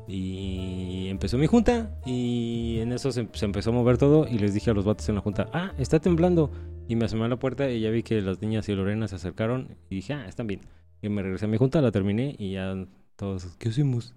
[0.08, 4.56] Y empezó mi junta y en eso se, se empezó a mover todo y les
[4.56, 6.52] dije a los vatos en la junta, ah, está temblando.
[6.88, 9.16] Y me asomé a la puerta y ya vi que las niñas y Lorena se
[9.16, 10.62] acercaron y dije, ah, están bien.
[11.02, 12.76] Y me regresé a mi junta, la terminé y ya
[13.16, 14.16] todos, ¿qué hicimos?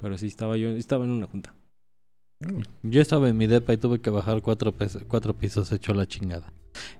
[0.00, 1.54] Pero sí estaba yo, estaba en una junta.
[2.82, 4.74] Yo estaba en mi depa y tuve que bajar cuatro,
[5.08, 6.52] cuatro pisos hecho la chingada.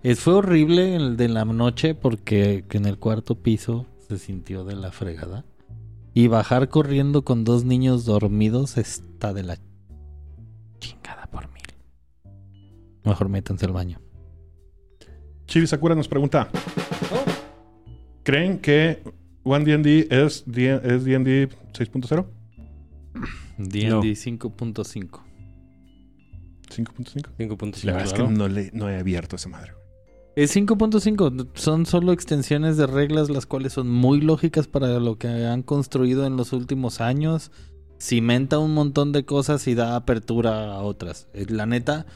[0.02, 4.64] Es, fue horrible el de la noche porque que en el cuarto piso se sintió
[4.64, 5.44] de la fregada.
[6.12, 9.58] Y bajar corriendo con dos niños dormidos está de la
[10.80, 11.62] chingada por mil.
[13.04, 14.00] Mejor métanse al baño.
[15.46, 16.48] Chibi Sakura nos pregunta,
[18.24, 19.02] ¿creen que
[19.42, 22.26] One D&D es D- es D&D 6.0?
[23.58, 24.02] D&D No.
[24.02, 25.20] 5.5.
[26.70, 27.30] 5.5?
[27.38, 27.84] 5.5.
[27.84, 29.72] La verdad es que no, le, no he abierto esa madre.
[30.36, 31.48] Es 5.5.
[31.54, 36.26] Son solo extensiones de reglas las cuales son muy lógicas para lo que han construido
[36.26, 37.50] en los últimos años.
[37.98, 41.28] Cimenta un montón de cosas y da apertura a otras.
[41.34, 42.06] Eh, La neta,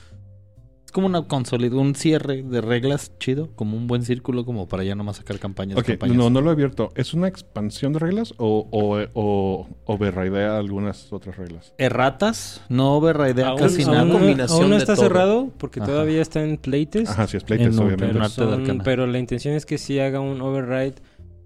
[0.94, 4.94] como una consolida, un cierre de reglas chido, como un buen círculo como para ya
[4.94, 5.76] nomás sacar campañas.
[5.78, 6.16] Ok, campañas.
[6.16, 6.88] no, no lo he abierto.
[6.94, 11.74] ¿Es una expansión de reglas o, o, o overridea algunas otras reglas?
[11.78, 14.04] Erratas, no overridea Aún, casi aún nada.
[14.04, 15.04] no- aún- combinación aún no de está todo.
[15.04, 15.90] cerrado porque Ajá.
[15.90, 17.11] todavía está en playtest.
[17.11, 18.18] Ajá, sí, es playtest, obviamente.
[18.18, 20.94] de Son- pero la intención es que sí haga un override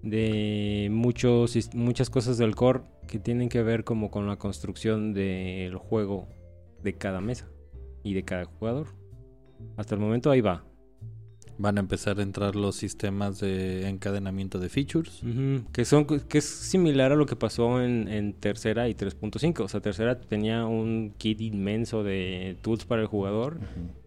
[0.03, 5.75] de muchos, muchas cosas del core que tienen que ver como con la construcción del
[5.77, 6.27] juego
[6.83, 7.47] de cada mesa
[8.03, 8.87] y de cada jugador.
[9.77, 10.63] Hasta el momento ahí va.
[11.57, 15.21] Van a empezar a entrar los sistemas de encadenamiento de features.
[15.73, 19.59] Que, son, que es similar a lo que pasó en, en tercera y 3.5.
[19.59, 23.59] O sea, tercera tenía un kit inmenso de tools para el jugador.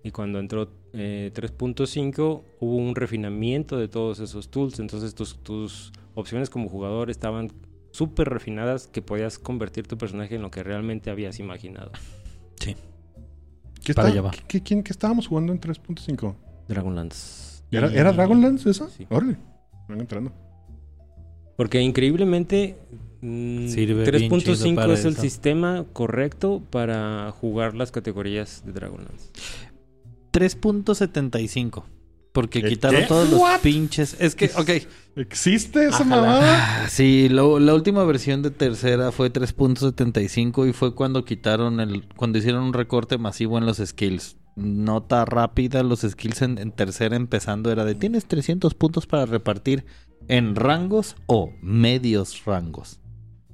[0.03, 4.79] Y cuando entró eh, 3.5 hubo un refinamiento de todos esos tools.
[4.81, 7.51] Entonces tus, tus opciones como jugador estaban
[7.91, 11.93] súper refinadas que podías convertir tu personaje en lo que realmente habías imaginado.
[13.85, 14.31] ¿Qué, Para está- allá va.
[14.31, 16.35] ¿qué- qué- quién- qué estábamos jugando en 3.5?
[16.69, 17.63] Dragonlance.
[17.71, 18.89] ¿Era, Y- ¿Era Dragonlance esa?
[18.91, 19.07] Sí.
[19.11, 19.37] Órale.
[19.89, 20.33] Van entrando.
[21.57, 22.77] Porque increíblemente
[23.21, 25.23] mm, Sirve bien chido 3.5 para es el eso.
[25.23, 29.31] sistema correcto para jugar las categorías de Dragonlance.
[30.33, 31.85] 3.75.
[32.33, 32.71] Porque ¿Qué?
[32.71, 33.07] quitaron ¿Qué?
[33.07, 33.61] todos los What?
[33.61, 34.17] pinches.
[34.19, 34.71] Es que, ok.
[35.17, 36.17] ¿Existe esa Ájala.
[36.17, 36.89] mamada?
[36.89, 42.39] Sí, lo- la última versión de tercera fue 3.75 y fue cuando quitaron el, cuando
[42.39, 44.37] hicieron un recorte masivo en los skills.
[44.57, 49.85] Nota rápida, los skills en, en tercera empezando era de tienes 300 puntos para repartir
[50.29, 52.99] en rangos o medios rangos.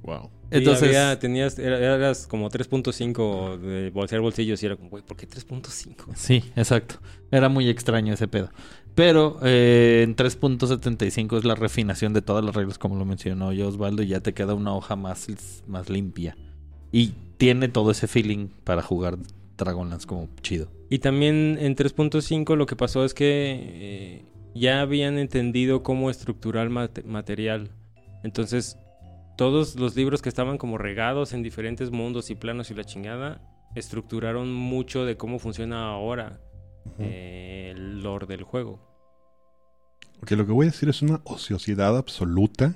[0.03, 0.29] Wow.
[0.51, 5.15] Entonces, Entonces tenías, era- eras como 3.5 de bolsear bolsillos y era como, güey, ¿por
[5.17, 6.15] qué 3.5?
[6.15, 6.95] sí, exacto.
[7.31, 8.49] Era muy extraño ese pedo.
[8.95, 13.67] Pero eh, en 3.75 es la refinación de todas las reglas, como lo mencionó yo
[13.67, 15.27] Osvaldo, y ya te queda una hoja más,
[15.67, 16.35] más limpia.
[16.91, 19.17] Y tiene todo ese feeling para jugar
[19.57, 20.69] Dragonlance como chido.
[20.89, 26.69] Y también en 3.5 lo que pasó es que eh, ya habían entendido cómo estructurar
[26.69, 27.69] mate- material.
[28.23, 28.77] Entonces,
[29.39, 33.41] todos los libros que estaban como regados en diferentes mundos y planos y la chingada,
[33.73, 36.41] estructuraron mucho de cómo funciona ahora
[36.97, 38.85] eh, el lore del juego.
[40.21, 42.75] Ok, lo que voy a decir es una ociosidad absoluta.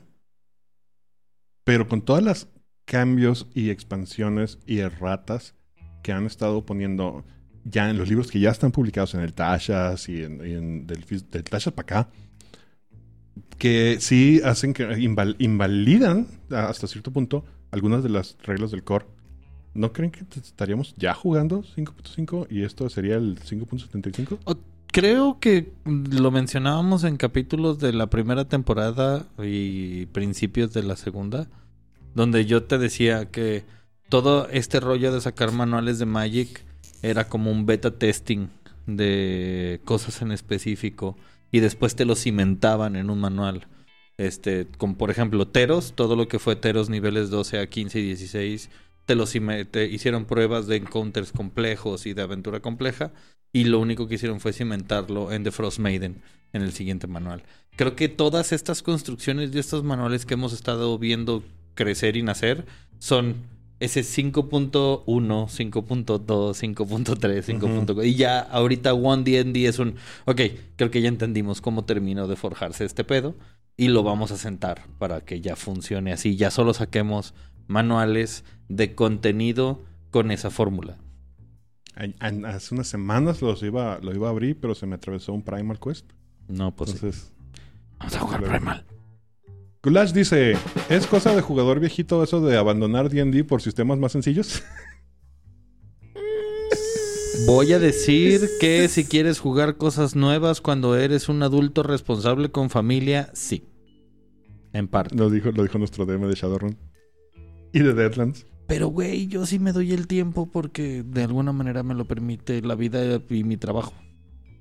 [1.65, 2.47] Pero con todas las
[2.86, 5.56] cambios y expansiones y erratas
[6.02, 7.26] que han estado poniendo
[7.65, 10.88] ya en los libros que ya están publicados en el Tashas y en, y en
[10.88, 12.12] del, del Tashas para acá,
[13.58, 19.06] que sí hacen que inval- invalidan hasta cierto punto algunas de las reglas del core.
[19.74, 24.38] ¿No creen que estaríamos ya jugando 5.5 y esto sería el 5.75?
[24.91, 31.48] Creo que lo mencionábamos en capítulos de la primera temporada y principios de la segunda,
[32.13, 33.65] donde yo te decía que
[34.10, 36.63] todo este rollo de sacar manuales de Magic
[37.02, 38.50] era como un beta testing
[38.86, 41.17] de cosas en específico
[41.54, 43.68] y después te lo cimentaban en un manual.
[44.18, 48.04] Este, como por ejemplo Teros, todo lo que fue Teros niveles 12 a 15 y
[48.04, 48.70] 16,
[49.06, 53.12] te lo te hicieron pruebas de encounters complejos y de aventura compleja
[53.52, 57.44] y lo único que hicieron fue cimentarlo en The Frost Maiden en el siguiente manual.
[57.76, 61.44] Creo que todas estas construcciones de estos manuales que hemos estado viendo
[61.76, 62.66] crecer y nacer
[62.98, 63.36] son
[63.84, 66.15] ese 5.1, 5.2,
[66.76, 70.41] 5.3, 5.4 y ya ahorita One D&D es un ok,
[70.76, 73.36] creo que ya entendimos cómo terminó de forjarse este pedo
[73.76, 77.34] y lo vamos a sentar para que ya funcione así, ya solo saquemos
[77.67, 80.98] manuales de contenido con esa fórmula.
[82.19, 85.80] Hace unas semanas los iba, lo iba a abrir, pero se me atravesó un Primal
[85.80, 86.10] Quest.
[86.48, 86.96] No, pues sí.
[86.96, 87.32] Entonces,
[88.00, 88.43] Vamos a jugar.
[88.43, 88.86] Primal.
[89.84, 90.54] Gulash dice,
[90.89, 94.63] ¿es cosa de jugador viejito eso de abandonar D&D por sistemas más sencillos?
[97.46, 102.69] Voy a decir que si quieres jugar cosas nuevas cuando eres un adulto responsable con
[102.69, 103.65] familia, sí.
[104.72, 105.17] En parte.
[105.17, 106.78] Lo dijo, lo dijo nuestro DM de Shadowrun.
[107.74, 108.46] Y de Deadlands.
[108.67, 112.62] Pero, güey, yo sí me doy el tiempo porque de alguna manera me lo permite
[112.62, 113.93] la vida y mi trabajo.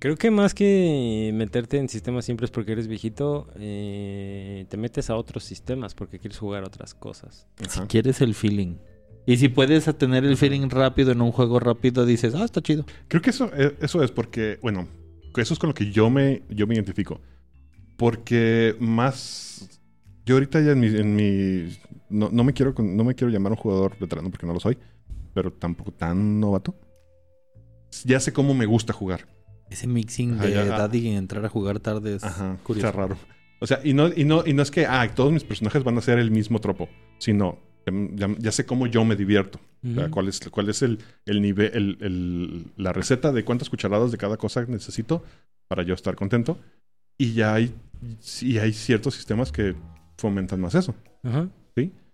[0.02, 5.14] Creo que más que meterte en sistemas simples porque eres viejito, eh, te metes a
[5.14, 7.46] otros sistemas porque quieres jugar otras cosas.
[7.68, 8.78] Si quieres el feeling.
[9.26, 12.84] Y si puedes tener el feeling rápido en un juego rápido, dices, ah, está chido.
[13.06, 14.88] Creo que eso, eh, eso es porque, bueno,
[15.36, 17.20] eso es con lo que yo me, yo me identifico.
[17.96, 19.68] Porque más...
[20.26, 20.86] Yo ahorita ya en mi...
[20.88, 21.78] en mi-
[22.10, 24.58] no, no me quiero, con- no me quiero llamar un jugador veterano porque no lo
[24.58, 24.76] soy.
[25.32, 26.74] Pero tampoco tan novato.
[28.04, 29.28] Ya sé cómo me gusta jugar.
[29.72, 30.62] Ese mixing Ajá, de ya.
[30.64, 32.88] edad y entrar a jugar tarde es Ajá, curioso.
[32.88, 33.16] está raro.
[33.60, 35.96] O sea, y no, y, no, y no es que, ah, todos mis personajes van
[35.96, 39.60] a ser el mismo tropo, sino em, ya, ya sé cómo yo me divierto.
[39.84, 43.68] O sea, cuál es, cuál es el, el nivel, el- el- la receta de cuántas
[43.68, 45.24] cucharadas de cada cosa necesito
[45.66, 46.56] para yo estar contento.
[47.18, 47.74] Y ya hay,
[48.20, 49.74] sí hay ciertos sistemas que
[50.18, 50.94] fomentan más eso.
[51.24, 51.48] Ajá.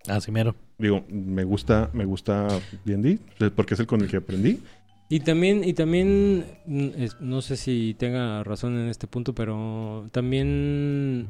[0.09, 0.55] Así mero.
[0.79, 2.49] Digo, me gusta, me gusta
[2.87, 3.19] D&D,
[3.55, 4.63] porque es el con el que aprendí.
[5.09, 6.89] Y también, y también, mm,
[7.21, 11.29] no sé si tenga razón en este punto, pero también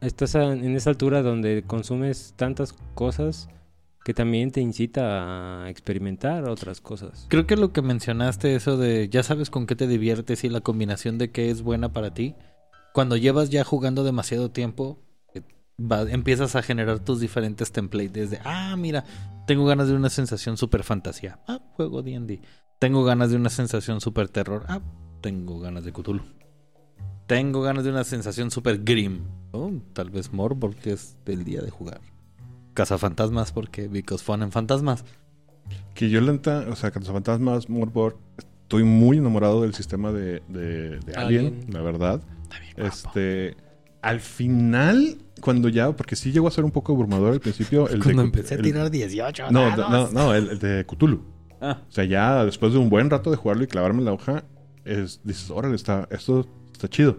[0.00, 3.48] estás en esa altura donde consumes tantas cosas
[4.04, 7.26] que también te incita a experimentar otras cosas.
[7.28, 10.60] Creo que lo que mencionaste, eso de ya sabes con qué te diviertes y la
[10.60, 12.34] combinación de qué es buena para ti,
[12.92, 14.98] cuando llevas ya jugando demasiado tiempo,
[15.34, 15.42] eh,
[16.08, 19.04] empiezas a generar tus diferentes templates de, ah, mira,
[19.46, 22.40] tengo ganas de una sensación super fantasía, ah, juego D&D.
[22.80, 24.80] Tengo ganas de una sensación super terror, ah,
[25.20, 26.22] tengo ganas de Cthulhu.
[27.26, 29.20] Tengo ganas de una sensación super grim,
[29.52, 32.00] oh, tal vez more porque es el día de jugar.
[32.72, 35.04] Cazafantasmas porque because fun en fantasmas.
[35.94, 41.12] Que yo lenta, o sea, Fantasmas, Morbord, estoy muy enamorado del sistema de, de, de
[41.16, 41.66] Alien, Alien.
[41.68, 42.22] la verdad.
[42.76, 43.56] Este,
[44.00, 47.88] al final, cuando ya, porque sí llegó a ser un poco abrumador al principio.
[47.88, 50.12] El Cuando de, empecé a tirar 18 No, dados.
[50.12, 51.22] no, no, el, el de Cthulhu.
[51.60, 51.82] Ah.
[51.88, 54.44] O sea, ya después de un buen rato de jugarlo y clavarme en la hoja,
[54.84, 57.18] es, dices, órale, está, esto está chido.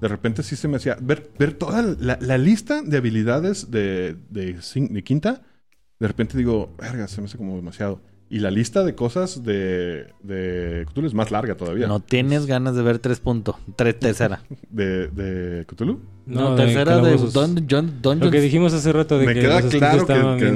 [0.00, 4.58] De repente sí se me hacía ver, ver toda la, lista de habilidades de, de,
[4.74, 5.42] de quinta.
[6.00, 8.00] De repente digo, verga, se me hace como demasiado.
[8.32, 11.86] Y la lista de cosas de, de Cthulhu es más larga todavía.
[11.86, 13.56] No tienes ganas de ver 3 puntos.
[13.76, 14.42] Tres, tercera.
[14.70, 16.00] De, de Cthulhu.
[16.24, 17.16] No, tercera de.
[17.16, 17.66] Dun-
[18.00, 20.50] Dun- Lo que dijimos hace rato de me que queda los claro que,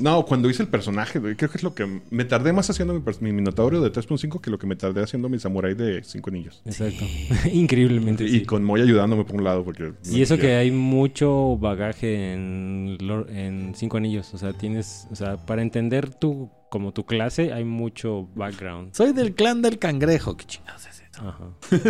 [0.00, 3.02] no cuando hice el personaje creo que es lo que me tardé más haciendo mi,
[3.20, 6.62] mi minotauro de 3.5 que lo que me tardé haciendo mi samurai de 5 anillos
[6.64, 7.04] Exacto.
[7.52, 8.24] Increíblemente.
[8.24, 8.44] y sí.
[8.44, 12.96] con Moy ayudándome por un lado porque Y eso que hay mucho bagaje en,
[13.28, 14.32] en Cinco Anillos.
[14.34, 15.06] O sea, tienes...
[15.10, 16.48] O sea, para entender tu...
[16.70, 18.94] Como tu clase, hay mucho background.
[18.94, 20.36] Soy del clan del cangrejo.
[20.36, 21.28] ¿Qué chingados es eso?
[21.28, 21.44] Ajá.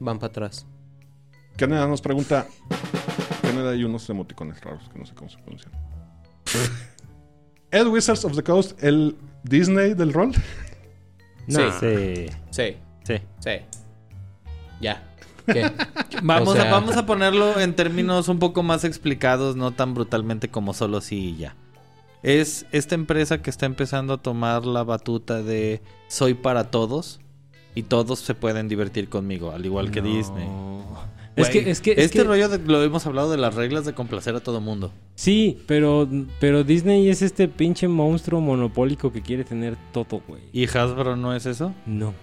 [0.00, 0.66] Van para atrás.
[1.56, 2.46] Canadá nos pregunta
[3.42, 5.70] Canadá hay unos emoticones raros que no sé cómo se pronuncian
[7.70, 10.32] ¿Es Wizards of the Coast el Disney del rol?
[11.46, 11.58] No.
[11.78, 11.86] Sí.
[11.88, 12.26] Sí.
[12.50, 13.14] Sí, Sí.
[13.38, 13.50] sí.
[14.80, 15.02] Ya.
[15.46, 15.70] ¿Qué?
[16.22, 19.92] Vamos, O sea- a, vamos a ponerlo en términos un poco más explicados, no tan
[19.92, 21.54] brutalmente como solo sí y ya.
[22.24, 27.20] Es esta empresa que está empezando a tomar la batuta de soy para todos
[27.76, 30.08] y todos se pueden divertir conmigo, al igual que No.
[30.08, 30.48] Disney.
[31.36, 33.84] Es que, es que, es este que- rollo de, lo hemos hablado de las reglas
[33.84, 34.92] de complacer a todo mundo.
[35.16, 36.08] Sí, pero,
[36.38, 40.42] pero Disney es este pinche monstruo monopólico que quiere tener todo, güey.
[40.52, 41.74] ¿Y Hasbro no es eso?
[41.86, 42.14] No.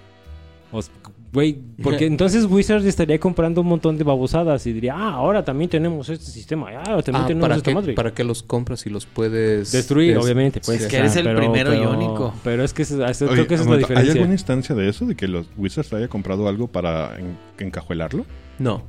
[0.71, 0.89] O s-
[1.33, 5.69] Güey, porque entonces Wizards estaría comprando un montón de babosadas y diría, ah, ahora también
[5.69, 7.93] tenemos este sistema, ah, también Ah, tenemos ¿para, esta qué, madre.
[7.93, 10.59] ¿Para qué los compras y los puedes Destruir, des- obviamente.
[10.65, 12.33] Pues, Es que eres el primero y único.
[12.43, 14.11] Pero es que Oye, creo que esa es la momento, ¿Hay diferencia.
[14.13, 15.05] alguna instancia de eso?
[15.05, 18.25] ¿De que los Wizards haya comprado algo para en- encajuelarlo?
[18.59, 18.83] No.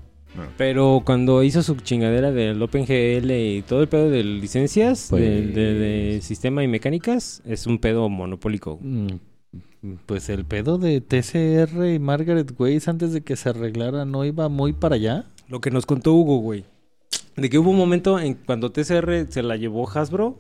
[0.56, 5.46] Pero cuando hizo su chingadera del OpenGL y todo el pedo de licencias, Pues- de,
[5.52, 8.78] de- de sistema y mecánicas, es un pedo monopólico.
[8.80, 9.06] Mm,
[10.06, 14.48] Pues el pedo de TCR y Margaret Weiss antes de que se arreglara no iba
[14.48, 15.26] muy para allá.
[15.48, 16.64] Lo que nos contó Hugo, güey.
[17.36, 20.38] De que hubo un momento en cuando TCR se la llevó Hasbro,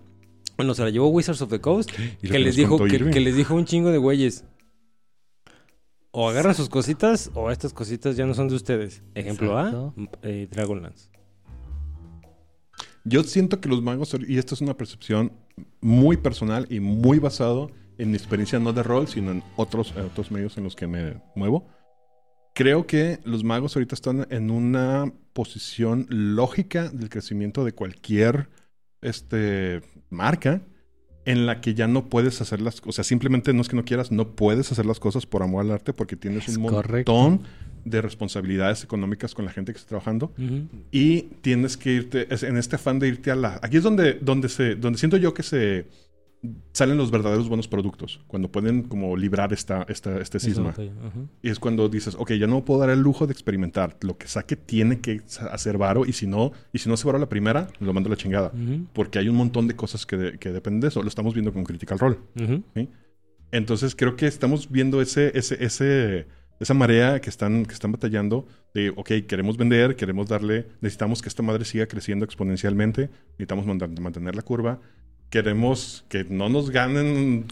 [0.56, 1.90] bueno, se la llevó Wizards of the Coast,
[2.20, 4.44] que les dijo que, les dijo un chingo de güeyes.
[6.12, 9.02] O agarran sus cositas o estas cositas ya no son de ustedes.
[9.14, 9.94] Ejemplo Exacto.
[9.96, 11.08] A, eh, Dragonlance.
[13.04, 15.32] Yo siento que los magos, y esto es una percepción
[15.80, 17.70] muy personal y muy basado
[18.02, 20.86] en mi experiencia no de rol, sino en otros, en otros medios en los que
[20.86, 21.68] me muevo.
[22.54, 28.50] Creo que los magos ahorita están en una posición lógica del crecimiento de cualquier
[29.00, 29.80] este,
[30.10, 30.60] marca
[31.24, 33.84] en la que ya no puedes hacer las O sea, simplemente no es que no
[33.84, 37.12] quieras, no puedes hacer las cosas por amor al arte porque tienes Es un correcto.
[37.12, 37.46] montón
[37.84, 40.32] de responsabilidades económicas con la gente que está trabajando
[40.92, 44.14] y tienes que irte es en este afán de irte a la aquí es donde
[44.14, 45.88] donde se donde siento yo que se
[46.72, 51.20] salen los verdaderos buenos productos cuando pueden como librar esta, esta este cisma Eso, ajá.
[51.40, 53.96] y es cuando dices ok ya no puedo dar el lujo de experimentar.
[54.00, 55.20] Lo que saque tiene que
[55.52, 58.10] hacer varo y si no y si no se varo la primera lo mando a
[58.10, 58.48] la chingada.
[58.54, 61.00] Ujú, porque hay un montón de cosas que, de- que dependen de eso.
[61.02, 62.64] Lo estamos viendo con Critical Role ujú.
[63.52, 66.26] entonces creo que estamos viendo ese, ese, ese,
[66.58, 71.28] esa marea que están, que están batallando de, ok, queremos vender, queremos darle, necesitamos que
[71.28, 74.80] esta madre siga creciendo exponencialmente, necesitamos mantener la curva,
[75.32, 77.46] queremos que no nos ganen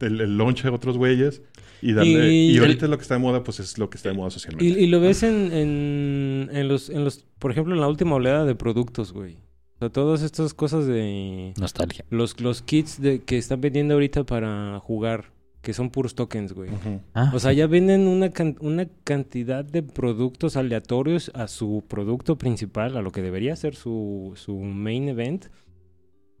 [0.00, 1.42] el, el launch de otros güeyes
[1.82, 2.32] y darle...
[2.32, 4.28] Y- Y, ahorita lo que está de moda, pues es lo que está de moda
[4.28, 4.80] Y, socialmente.
[4.80, 8.46] y lo ves en, en, en los, en los, por ejemplo, en la última oleada
[8.46, 9.34] de productos, güey.
[9.76, 11.52] O sea, todas estas cosas de...
[11.60, 12.06] Nostalgia.
[12.08, 15.26] Los, los kits de, que están vendiendo ahorita para jugar,
[15.60, 16.70] que son puros tokens, güey.
[17.12, 22.38] Ah, O sea, ya venden una, can- una cantidad de productos aleatorios a su producto
[22.38, 25.46] principal, a lo que debería ser su, su main event,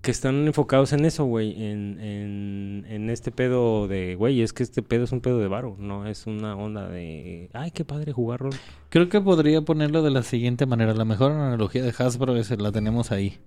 [0.06, 4.62] que están enfocados en eso, güey, en, en, en este pedo de, güey, es que
[4.62, 8.12] este pedo es un pedo de varo, no es una onda de, ay, qué padre
[8.12, 8.54] jugar rol.
[8.88, 10.94] Creo que podría ponerlo de la siguiente manera.
[10.94, 13.40] La mejor analogía de Hasbro es la tenemos ahí.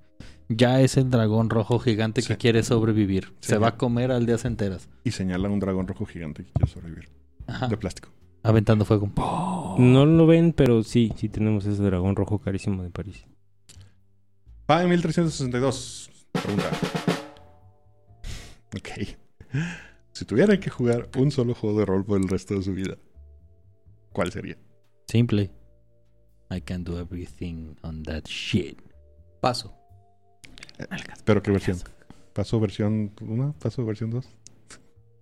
[0.49, 3.27] Ya es el dragón rojo gigante que quiere sobrevivir.
[3.39, 3.51] Sí.
[3.51, 4.89] Se va a comer aldeas enteras.
[5.05, 7.09] Y señala un dragón rojo gigante que quiere sobrevivir.
[7.47, 7.69] Ajá.
[7.69, 8.09] De plástico.
[8.43, 9.09] Aventando fuego.
[9.77, 13.25] No lo ven, pero sí, sí tenemos ese dragón rojo carísimo de París.
[14.65, 16.18] Pa en 1362.
[16.43, 16.71] Pregunta.
[18.75, 18.89] Ok.
[20.11, 22.97] Si tuviera que jugar un solo juego de rol por el resto de su vida,
[24.11, 24.57] ¿cuál sería?
[25.07, 25.51] Simple.
[26.51, 28.81] I can do everything on that shit.
[29.39, 29.73] Paso.
[31.25, 31.77] ¿Pero qué versión?
[32.33, 33.55] ¿Paso versión 1?
[33.59, 34.27] ¿Paso versión 2?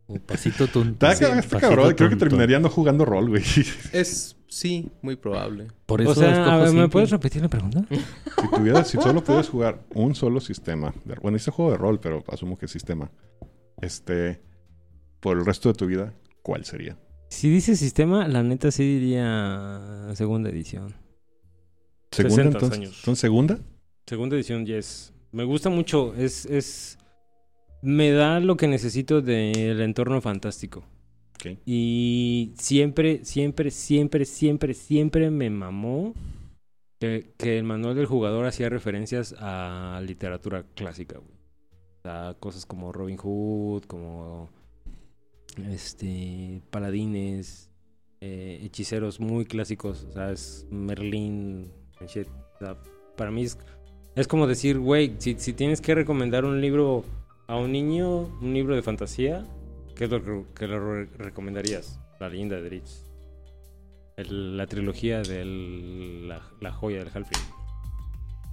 [0.07, 0.89] O pasito tun.
[0.93, 1.93] Está, Sí, está pasito cabrón.
[1.95, 3.43] Creo que terminaría no jugando rol, güey.
[3.43, 5.67] si Es, sí, muy probable.
[5.85, 7.85] Por eso O sea, escojo a ver, ¿me puedes repetir la pregunta?
[8.55, 12.23] tuvieras, si solo pudieras jugar un solo sistema, de- bueno, este juego de rol, pero
[12.29, 13.11] asumo que es sistema,
[13.81, 14.41] este,
[15.19, 16.97] por el resto de tu vida, ¿cuál sería?
[17.29, 20.95] Si dice sistema, la neta sí diría segunda edición.
[22.11, 22.79] ¿Segunda 60 entonces?
[22.79, 22.95] años.
[22.99, 23.59] ¿Entonces segunda?
[24.05, 25.13] Segunda edición, yes.
[25.33, 26.15] Me gusta mucho.
[26.15, 26.96] Es, es.
[27.81, 30.83] Me da lo que necesito del entorno fantástico.
[31.65, 36.13] Y siempre, siempre, siempre, siempre, siempre me mamó
[36.99, 41.37] que, que el manual del jugador hacía referencias a literatura clásica, güey.
[41.99, 44.49] O sea, cosas como Robin Hood, como
[45.69, 47.69] este paladines,
[48.21, 51.71] eh, hechiceros muy clásicos, o sea, es Merlín,
[52.07, 52.27] shit.
[52.27, 52.77] O sea,
[53.15, 53.57] para mí es,
[54.15, 57.03] es como decir, güey, si, si tienes que recomendar un libro
[57.47, 59.45] a un niño, un libro de fantasía,
[59.95, 60.21] ¿qué es lo
[60.53, 61.99] que, le re- recomendarías?
[62.19, 63.03] La leyenda de Dritz.
[64.17, 65.45] El- la trilogía de
[66.27, 67.41] la, la joya del Halfling.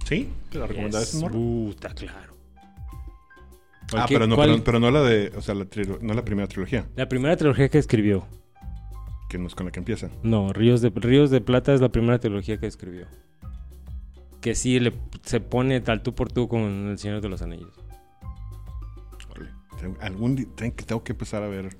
[0.05, 0.29] ¿Sí?
[0.51, 1.23] ¿Te la recomendabas?
[1.31, 2.33] Puta, claro.
[3.95, 5.67] Ah, pero no, pero, pero no la de, o sea, la
[6.01, 8.25] no la primera trilogía, La primera trilogía que escribió.
[9.29, 10.09] que no es con la que empieza.
[10.23, 13.05] No, Ríos de, Ríos de Plata es la primera trilogía que escribió.
[14.41, 14.93] Que sí le,
[15.23, 17.73] se pone tal tú por tú con El Señor de los Anillos.
[19.85, 21.75] Tengo- Algún día tengo que, tengo que empezar a ver.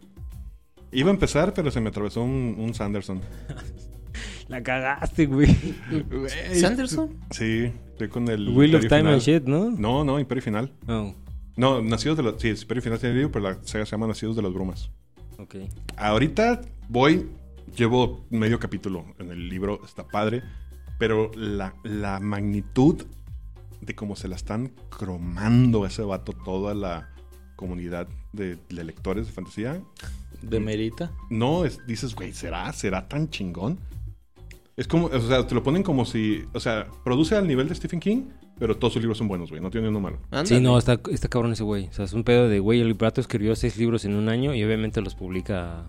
[0.92, 3.20] Iba a empezar, pero se me atravesó un, un Sanderson.
[4.48, 5.48] La cagaste, güey.
[6.54, 7.18] ¿Sanderson?
[7.32, 8.50] Sí, estoy con el.
[8.56, 9.14] Wheel of Time Final.
[9.16, 9.72] and shit, ¿no?
[9.72, 10.72] No, no, Imperio Final.
[10.88, 11.14] Oh,
[11.58, 12.42] No, Nacidos de los.
[12.42, 14.92] Sí, Imperio Final tiene libro, pero la saga se llama Nacidos de las Brumas.
[15.40, 15.56] ok.
[15.98, 17.28] Ahorita voy,
[17.76, 20.44] llevo medio capítulo en el libro, está padre,
[21.00, 23.04] pero la, la magnitud
[23.82, 27.10] de cómo se la están cromando a ese vato toda la
[27.56, 29.82] comunidad de, de lectores de fantasía,
[30.42, 31.12] De Merita.
[31.30, 32.72] no es, dices, güey, ¿será?
[32.74, 33.80] ¿Será tan chingón?
[34.78, 37.76] Es como, o sea, te lo ponen como si, o sea, produce al nivel de
[37.76, 38.24] Stephen King,
[38.60, 40.18] pero todos sus libros son buenos, güey, no tiene uno malo.
[40.44, 41.88] Sí, no, está, está cabrón ese güey.
[41.88, 42.82] O sea, es un pedo de güey.
[42.82, 45.86] El vato escribió seis libros en un año y obviamente los publica.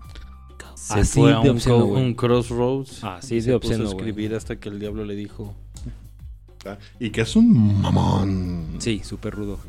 [0.75, 3.03] Se Así fue a de un, obsceno, un crossroads.
[3.03, 5.53] Así de obsceno, puso a escribir hasta que el diablo le dijo.
[6.63, 6.77] ¿tá?
[6.99, 8.75] Y que es un mamón.
[8.79, 9.59] Sí, súper rudo.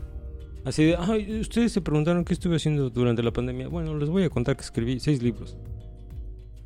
[0.68, 3.68] Así de, ay, ustedes se preguntaron qué estuve haciendo durante la pandemia.
[3.68, 5.56] Bueno, les voy a contar que escribí seis libros.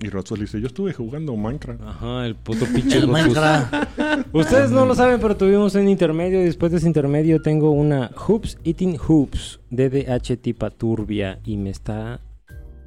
[0.01, 1.81] Y le dice, yo estuve jugando Minecraft.
[1.83, 3.07] Ajá, el puto pinche El.
[3.07, 3.73] Minecraft.
[4.33, 6.41] Ustedes no lo saben, pero tuvimos un intermedio.
[6.41, 11.71] y Después de ese intermedio tengo una Hoops Eating Hoops DDH tipa turbia y me
[11.71, 12.19] está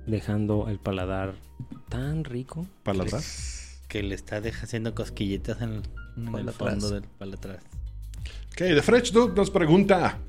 [0.08, 1.36] dejando el paladar
[1.88, 2.68] tan rico.
[2.84, 3.22] Paladar.
[3.88, 5.82] que le está haciendo cosquillitas en,
[6.18, 7.64] en el fondo del palatrás.
[8.52, 10.20] Ok, The Fresh Duke nos pregunta.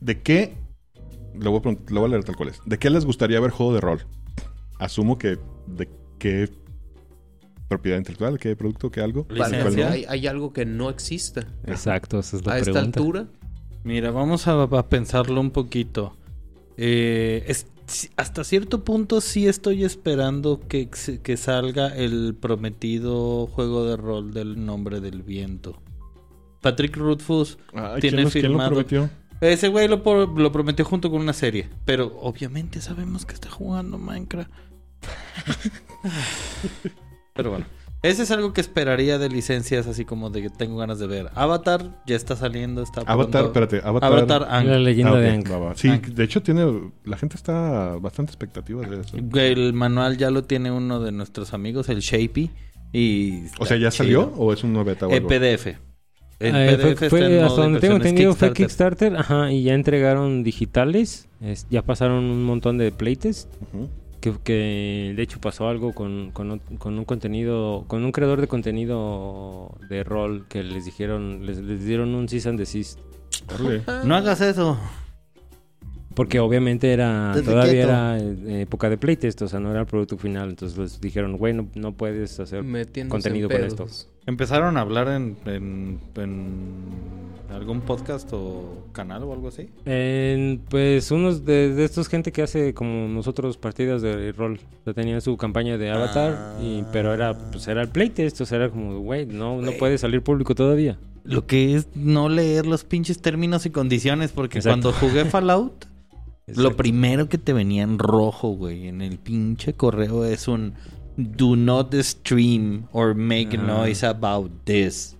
[0.00, 0.54] ¿De qué?
[1.34, 2.60] Lo voy, a lo voy a leer tal cual es.
[2.66, 4.02] ¿De qué les gustaría ver juego de rol?
[4.78, 6.48] Asumo que de qué
[7.68, 9.26] propiedad intelectual, qué producto, qué algo.
[9.30, 9.90] Licencia.
[9.90, 11.46] hay, hay algo que no exista.
[11.66, 13.26] Exacto, esa es la A esta altura,
[13.82, 16.16] Mira, vamos a, a pensarlo un poquito.
[16.76, 17.66] Eh, es-
[18.16, 25.00] hasta cierto punto sí estoy esperando que salga el prometido juego de rol del nombre
[25.00, 25.82] del viento.
[26.64, 28.68] Patrick Rothfuss Ay, Tiene ¿quién, nos- quién lo firmado.
[28.70, 29.10] prometió?
[29.40, 31.68] Ese güey lo, por- lo prometió junto con una serie.
[31.84, 34.50] Pero obviamente sabemos que está jugando Minecraft.
[37.34, 37.66] pero bueno.
[38.02, 41.30] Ese es algo que esperaría de licencias, así como de que tengo ganas de ver.
[41.34, 43.64] Avatar ya está saliendo, está Avatar, pronto.
[43.64, 44.12] espérate, Avatar.
[44.12, 44.66] Avatar Aang.
[44.66, 45.74] La leyenda Ah, de va, va.
[45.74, 46.66] Sí, de hecho tiene,
[47.04, 49.16] la gente está bastante expectativa de eso.
[49.16, 52.50] El manual ya lo tiene uno de nuestros amigos, el Shapey.
[52.92, 55.26] Y O sea, ¿ya salió o es un nuevo beta o algo?
[55.26, 55.78] PDF.
[56.48, 59.16] Eh, fue- está fue- en modo hasta de donde tengo entendido fue Kickstarter.
[59.16, 63.88] Ajá, y ya entregaron digitales, es- ya pasaron un montón de playtests, Ujú.
[64.20, 68.46] que, que de hecho pasó algo con, con, con un contenido, con un creador de
[68.48, 72.98] contenido de rol que les dijeron, les, les dieron un cease and desist,
[73.52, 73.82] Órale.
[74.04, 74.78] No hagas eso.
[76.14, 77.88] Porque obviamente era, Desde todavía quieto.
[77.88, 81.36] era eh, época de playtest, o sea, no era el producto final, entonces les dijeron,
[81.36, 83.90] güey, no, no puedes hacer metiéndose contenido en con pedos.
[83.90, 84.10] esto.
[84.26, 89.68] ¿Empezaron a hablar en, en, en algún podcast o canal o algo así?
[89.84, 94.58] En, pues unos de, de estos gente que hace como nosotros partidas de rol.
[94.80, 98.46] O sea, tenían su campaña de Avatar, y, pero era pues era el playtest, o
[98.46, 100.98] sea, era como, güey, no, no puede salir público todavía.
[101.24, 104.90] Lo que es no leer los pinches términos y condiciones, porque Exacto.
[104.92, 105.84] cuando jugué Fallout,
[106.46, 110.74] lo primero que te venía en rojo, güey, en el pinche correo es un
[111.16, 113.62] Do not stream or make Ah.
[113.62, 115.16] noise about this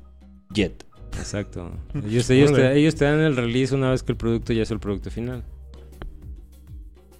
[0.53, 0.85] yet.
[1.17, 1.71] Exacto.
[1.95, 2.81] Ellos, ellos, te, Órale.
[2.81, 5.45] ellos te dan el release una vez que el producto ya es el producto final.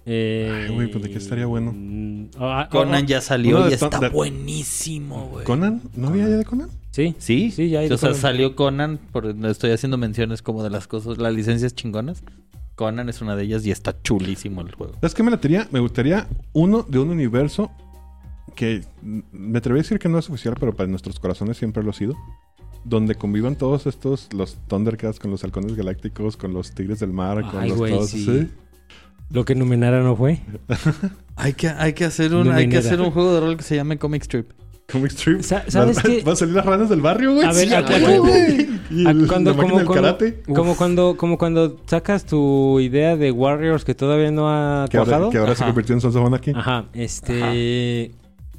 [0.07, 1.71] Eh, Ay, güey, pues, ¿de qué estaría bueno?
[1.73, 5.45] mm, ah, ah, Conan ah, ya salió y está de- buenísimo, güey.
[5.45, 5.81] ¿Conan?
[5.95, 6.69] ¿No había ya de Conan?
[6.91, 8.21] Sí, Sí, Sí, ya hay de O sea, Conan.
[8.21, 12.21] salió Conan, por, estoy haciendo menciones como de las cosas, las licencias chingonas.
[12.75, 14.93] Conan es una de ellas y está chulísimo el juego.
[14.95, 15.67] ¿Sabes qué me latería?
[15.71, 17.71] Me gustaría uno de un universo
[18.55, 21.91] que me atreví a decir que no es oficial, pero para nuestros corazones siempre lo
[21.91, 22.15] ha sido.
[22.83, 27.41] Donde convivan todos estos, los Thundercats con los halcones galácticos, con los tigres del mar,
[27.49, 28.29] con los güey, todos sí.
[28.29, 28.49] así.
[29.31, 30.41] Lo que Numenara no fue.
[31.37, 33.75] Hay que, hay que hacer un, hay que hacer un juego de rol que se
[33.75, 34.51] llame Comic Strip.
[34.91, 35.41] Comic Strip.
[35.41, 36.21] Sa- ¿sabes qué?
[36.23, 37.45] Van a salir las ranas del barrio, güey.
[37.47, 38.61] A ver, Sí, a- güey,
[39.05, 40.41] a- Ah, el- cuando- como del cuando- karate.
[40.53, 45.09] Como cuando, como cuando sacas tu idea de Warriors que todavía no ha Que ahora,
[45.09, 45.29] cuajado.
[45.31, 46.51] que ahora se convirtió en Sons of Anarchy.
[46.55, 48.11] Ajá, este...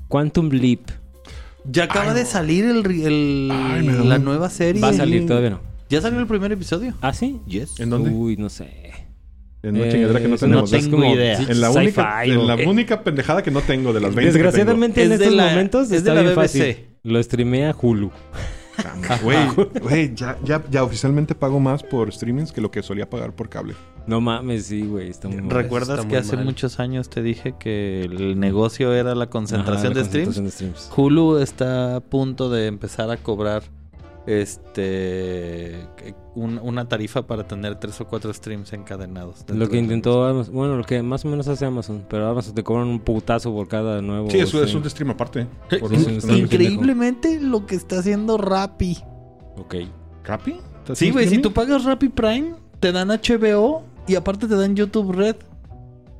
[0.09, 0.81] Quantum Leap.
[1.65, 4.81] Ya acaba de salir el, Ay, la nueva serie.
[4.83, 5.61] Va a salir, todavía no.
[5.89, 6.95] ¿Ya salió el primer episodio?
[7.01, 7.41] ¿Ah, sí?
[7.47, 7.79] Yes.
[7.81, 8.11] ¿En dónde?
[8.11, 8.86] Uy, no sé.
[9.63, 10.71] En una Eh, chingadera que no es- tenemos.
[10.71, 11.39] no Es tengo como- idea.
[11.41, 14.33] En la, única, en la eh, única pendejada que no tengo de las 20 que
[14.45, 16.59] Desgraciadamente en Es de estos la- momentos es de la bien BBC.
[16.59, 16.87] fácil.
[17.03, 18.11] Lo streamea Hulu.
[18.77, 19.15] tengo.
[19.23, 19.39] Güey,
[19.81, 23.49] güey, ya, ya, ya oficialmente pago más por streamings que lo que solía pagar por
[23.49, 23.75] cable.
[24.07, 25.09] No mames, sí, güey.
[25.09, 25.51] Está muy mal.
[25.51, 26.45] ¿Recuerdas está que muy hace mal.
[26.45, 30.27] muchos años te dije que el negocio era la concentración Ajá, la de streams?
[30.37, 30.93] concentración de streams.
[30.97, 33.63] Hulu está a punto de empezar a cobrar
[34.27, 35.87] este
[36.35, 39.45] un- una tarifa para tener tres o cuatro streams encadenados.
[39.49, 42.63] Lo que intentó Amazon, bueno, lo que más o menos hace Amazon, pero Amazon te
[42.63, 44.31] cobran un putazo por cada nuevo.
[44.31, 45.47] Sí, eso es un stream aparte.
[45.81, 46.39] un- stream.
[46.39, 48.99] Increíblemente lo que está haciendo Rappi.
[49.57, 49.77] Ok.
[50.25, 50.57] ¿Rappi?
[50.79, 54.77] ¿Estás Sí, güey, si tú pagas Rappi Prime, te dan HBO y aparte te dan
[54.77, 55.37] YouTube Red.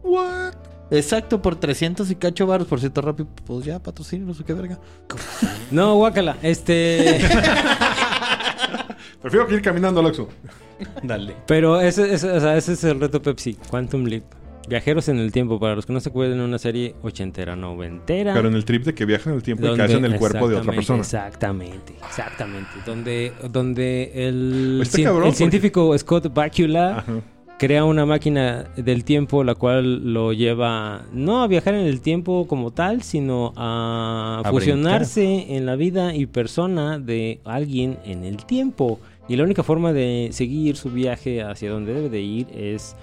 [0.03, 0.55] What?
[0.89, 2.69] Exacto, por 300 y cacho baros.
[2.69, 4.79] Por cierto, Rappi, pues ya, patrocinio, no sé qué verga.
[5.73, 6.37] No, guácala.
[6.43, 7.19] Este.
[9.27, 10.29] Prefiero que ir caminando al Oxxo.
[11.03, 11.35] Dale.
[11.47, 13.55] pero ese, ese, o sea, ese es el reto Pepsi.
[13.71, 14.23] Quantum Leap.
[14.69, 15.59] Viajeros en el tiempo.
[15.61, 18.35] Para los que no se acuerdan, una serie ochentera, noventera.
[18.35, 20.49] Pero en el trip de que viajan en el tiempo y caes en el cuerpo
[20.49, 21.01] de otra persona.
[21.01, 22.71] Exactamente, exactamente.
[22.85, 27.13] Donde, donde el, Está cien- cabrón, el porque- científico Scott Bakula Ajá.
[27.59, 32.47] crea una máquina del tiempo la cual lo lleva no a viajar en el tiempo
[32.49, 38.45] como tal, sino a, A fusionarse en la vida y persona de alguien en el
[38.45, 38.99] tiempo.
[39.29, 42.95] Y la única forma de seguir su viaje hacia donde debe de ir es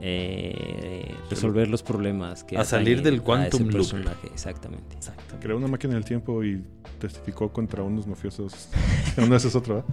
[0.00, 3.72] eh, resolver los problemas que A salir del quantum loop.
[3.72, 4.28] personaje.
[4.32, 4.96] Exactamente.
[5.40, 6.62] Creó una máquina del tiempo y
[6.98, 8.68] testificó contra unos mafiosos.
[9.16, 9.84] Uno ese es otro,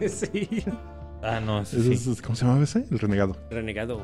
[0.00, 0.08] ¿eh?
[0.08, 0.64] sí.
[1.22, 2.16] Ah, no, ese sí.
[2.22, 2.86] ¿Cómo se llama ese?
[2.90, 3.36] El renegado.
[3.50, 4.02] Renegado.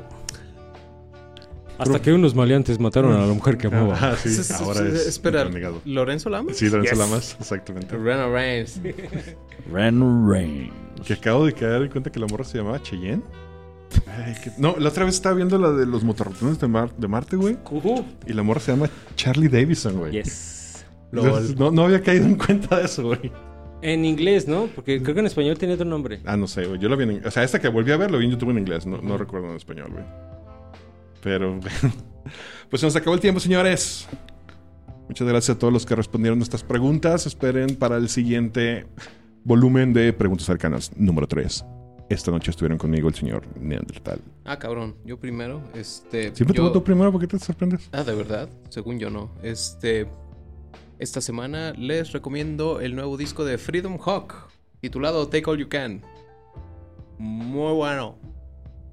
[1.77, 3.97] Hasta que unos maleantes mataron a la mujer que amaba.
[4.01, 4.29] Ah, sí.
[4.59, 5.81] Ahora es- es espera, renegado.
[5.85, 6.57] ¿Lorenzo Lamas?
[6.57, 6.99] Sí, Lorenzo Yes.
[6.99, 7.95] Lamas, exactamente.
[7.95, 8.81] Reno Reigns.
[9.71, 10.71] Ren Rain.
[11.05, 13.21] Que acabo de caer en cuenta que la morra se llamaba Cheyenne.
[14.07, 17.07] Ay, que- No, la otra vez estaba viendo la de los motorratones de, Mar- de
[17.07, 17.57] Marte, güey.
[18.25, 20.11] Y la morra se llama Charlie Davidson, güey.
[20.13, 20.85] Yes.
[21.13, 23.31] Entonces, No, no había caído en cuenta de eso, güey.
[23.81, 24.67] En inglés, ¿no?
[24.75, 26.19] Porque creo que en español tiene otro nombre.
[26.25, 26.79] Ah, no sé, güey.
[26.79, 28.49] Yo la vi en O sea, esta que volví a ver, lo vi en YouTube
[28.49, 28.85] en inglés.
[28.87, 30.03] No, no recuerdo en español, güey.
[31.21, 31.59] Pero,
[32.69, 34.07] pues se nos acabó el tiempo, señores.
[35.07, 37.25] Muchas gracias a todos los que respondieron nuestras preguntas.
[37.25, 38.85] Esperen para el siguiente
[39.43, 41.65] volumen de Preguntas Cercanas número 3.
[42.09, 44.21] Esta noche estuvieron conmigo el señor Neandertal.
[44.45, 44.95] Ah, cabrón.
[45.05, 45.61] Yo primero.
[45.73, 46.33] Este.
[46.35, 47.89] Siempre te yo- voto primero porque te sorprendes.
[47.91, 48.49] Ah, de verdad.
[48.69, 49.31] Según yo no.
[49.43, 50.07] Este.
[50.99, 54.33] Esta semana les recomiendo el nuevo disco de Freedom Hawk.
[54.81, 56.01] Titulado Take All You Can.
[57.17, 58.15] Muy bueno.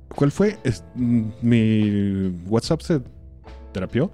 [0.08, 0.58] ¿Cuál fue?
[0.64, 3.00] Es- mm, mi WhatsApp se
[3.72, 4.10] terapió,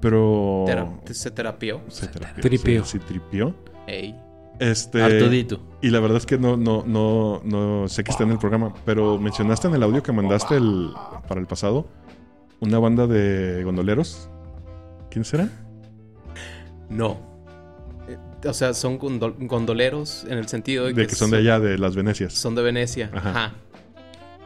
[0.00, 0.64] pero...
[0.66, 1.80] Tera- se terapió.
[1.88, 2.42] Se terapió.
[2.42, 2.84] Tripió.
[2.84, 3.54] Se, se tripió.
[3.86, 4.14] Ey.
[4.58, 5.02] Este...
[5.02, 5.60] Artudito.
[5.80, 8.74] Y la verdad es que no, no, no, no sé que está en el programa,
[8.84, 10.90] pero mencionaste en el audio que mandaste el,
[11.26, 11.86] para el pasado
[12.60, 14.28] una banda de gondoleros.
[15.10, 15.48] ¿Quién será?
[16.90, 17.18] No.
[18.06, 21.58] Eh, O sea, son gondol- gondoleros en el sentido de, De que son de allá,
[21.58, 22.34] de las Venecias.
[22.34, 23.10] Son de Venecia.
[23.14, 23.30] Ajá.
[23.30, 23.52] Ajá.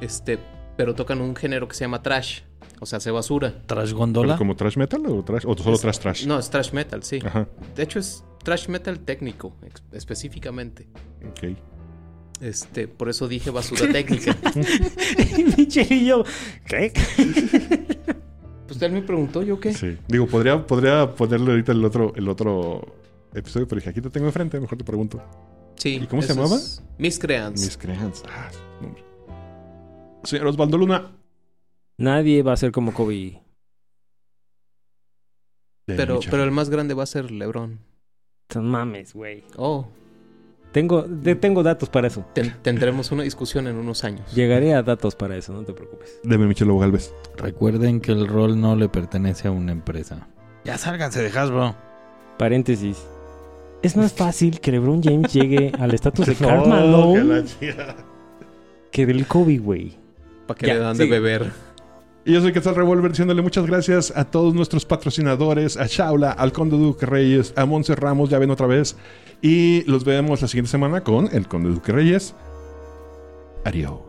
[0.01, 0.39] Este.
[0.77, 2.41] Pero tocan un género que se llama trash.
[2.81, 3.63] O sea, hace basura.
[3.67, 4.37] Trash ¿Pero Gondola.
[4.37, 6.27] como trash metal o, trash, o solo Es- trash trash?
[6.27, 7.21] No, es trash metal, sí.
[7.25, 7.47] Ajá,
[7.77, 10.87] De hecho, es trash metal técnico, ex- específicamente.
[11.29, 11.57] ok.
[12.41, 14.37] Este, por eso dije basura técnica.
[15.57, 16.25] Michelillo.
[16.67, 16.93] ¿Qué?
[18.67, 19.73] Pues él me preguntó, ¿yo qué?
[19.75, 19.97] Sí.
[20.09, 22.95] Digo, podría, podría ponerle ahorita el otro, el otro
[23.35, 25.23] episodio, pero dije, aquí te tengo enfrente, mejor te pregunto.
[25.77, 25.97] Sí.
[26.03, 26.57] ¿Y cómo se llamaba?
[26.99, 27.61] Miscreants.
[27.63, 28.23] Miscreants.
[28.29, 29.05] Ah, su nombre.
[30.25, 31.13] Señor Osvaldo Luna.
[31.99, 33.41] Nadie va a ser como Kobe.
[35.87, 37.79] Pero, pero el más grande va a ser LeBron.
[38.51, 39.45] Son mames, güey.
[39.57, 39.87] Oh,
[40.73, 42.25] Tengo, de- tengo datos para eso.
[42.35, 44.35] ten- tendremos una discusión en unos años.
[44.35, 46.19] Llegaré a datos para eso, no te preocupes.
[46.25, 47.13] Deme Michelo Galvez.
[47.37, 50.27] Recuerden que el rol no le pertenece a una empresa.
[50.65, 51.77] Ya sálganse de Hasbro.
[52.39, 52.99] Paréntesis.
[53.83, 57.97] Es más fácil que LeBron James llegue al estatus de No, que Malone chica.
[58.91, 59.97] que del Kobe, güey.
[60.47, 61.53] Para que Ya, le dan de beber.
[62.27, 66.53] Y yo soy Quetzal Revolver diciéndole muchas gracias a todos nuestros patrocinadores, a Shaula, al
[66.53, 68.97] Conde Duque Reyes, a Monse Ramos, ya ven otra vez.
[69.43, 72.35] Y los vemos la siguiente semana con el Conde Duque Reyes.
[73.65, 74.01] Adiós.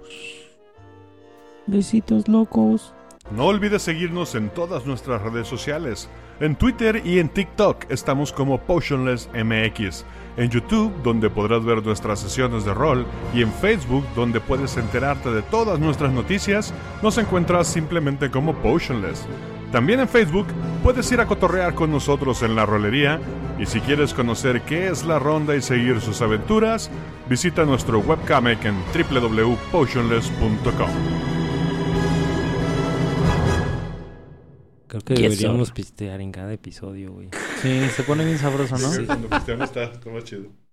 [1.68, 2.94] Besitos locos.
[3.32, 6.10] No olvides seguirnos en todas nuestras redes sociales.
[6.40, 10.06] En Twitter y en TikTok estamos como Potionless MX.
[10.38, 13.06] En YouTube, donde podrás ver nuestras sesiones de rol.
[13.34, 19.26] Y en Facebook, donde puedes enterarte de todas nuestras noticias, nos encuentras simplemente como Potionless.
[19.72, 20.48] También en Facebook
[20.84, 23.20] puedes ir a cotorrear con nosotros en la rolería.
[23.60, 26.90] Y si quieres conocer qué es la ronda y seguir sus aventuras,
[27.30, 31.45] visita nuestro webcomic en www.potionless.com.
[34.88, 37.30] Creo que deberíamos pistear en cada episodio, güey.
[37.62, 38.92] Sí, se pone bien sabroso, ¿no?
[38.92, 39.06] Sí.
[39.06, 40.65] Cuando pisteamos está, está más chido.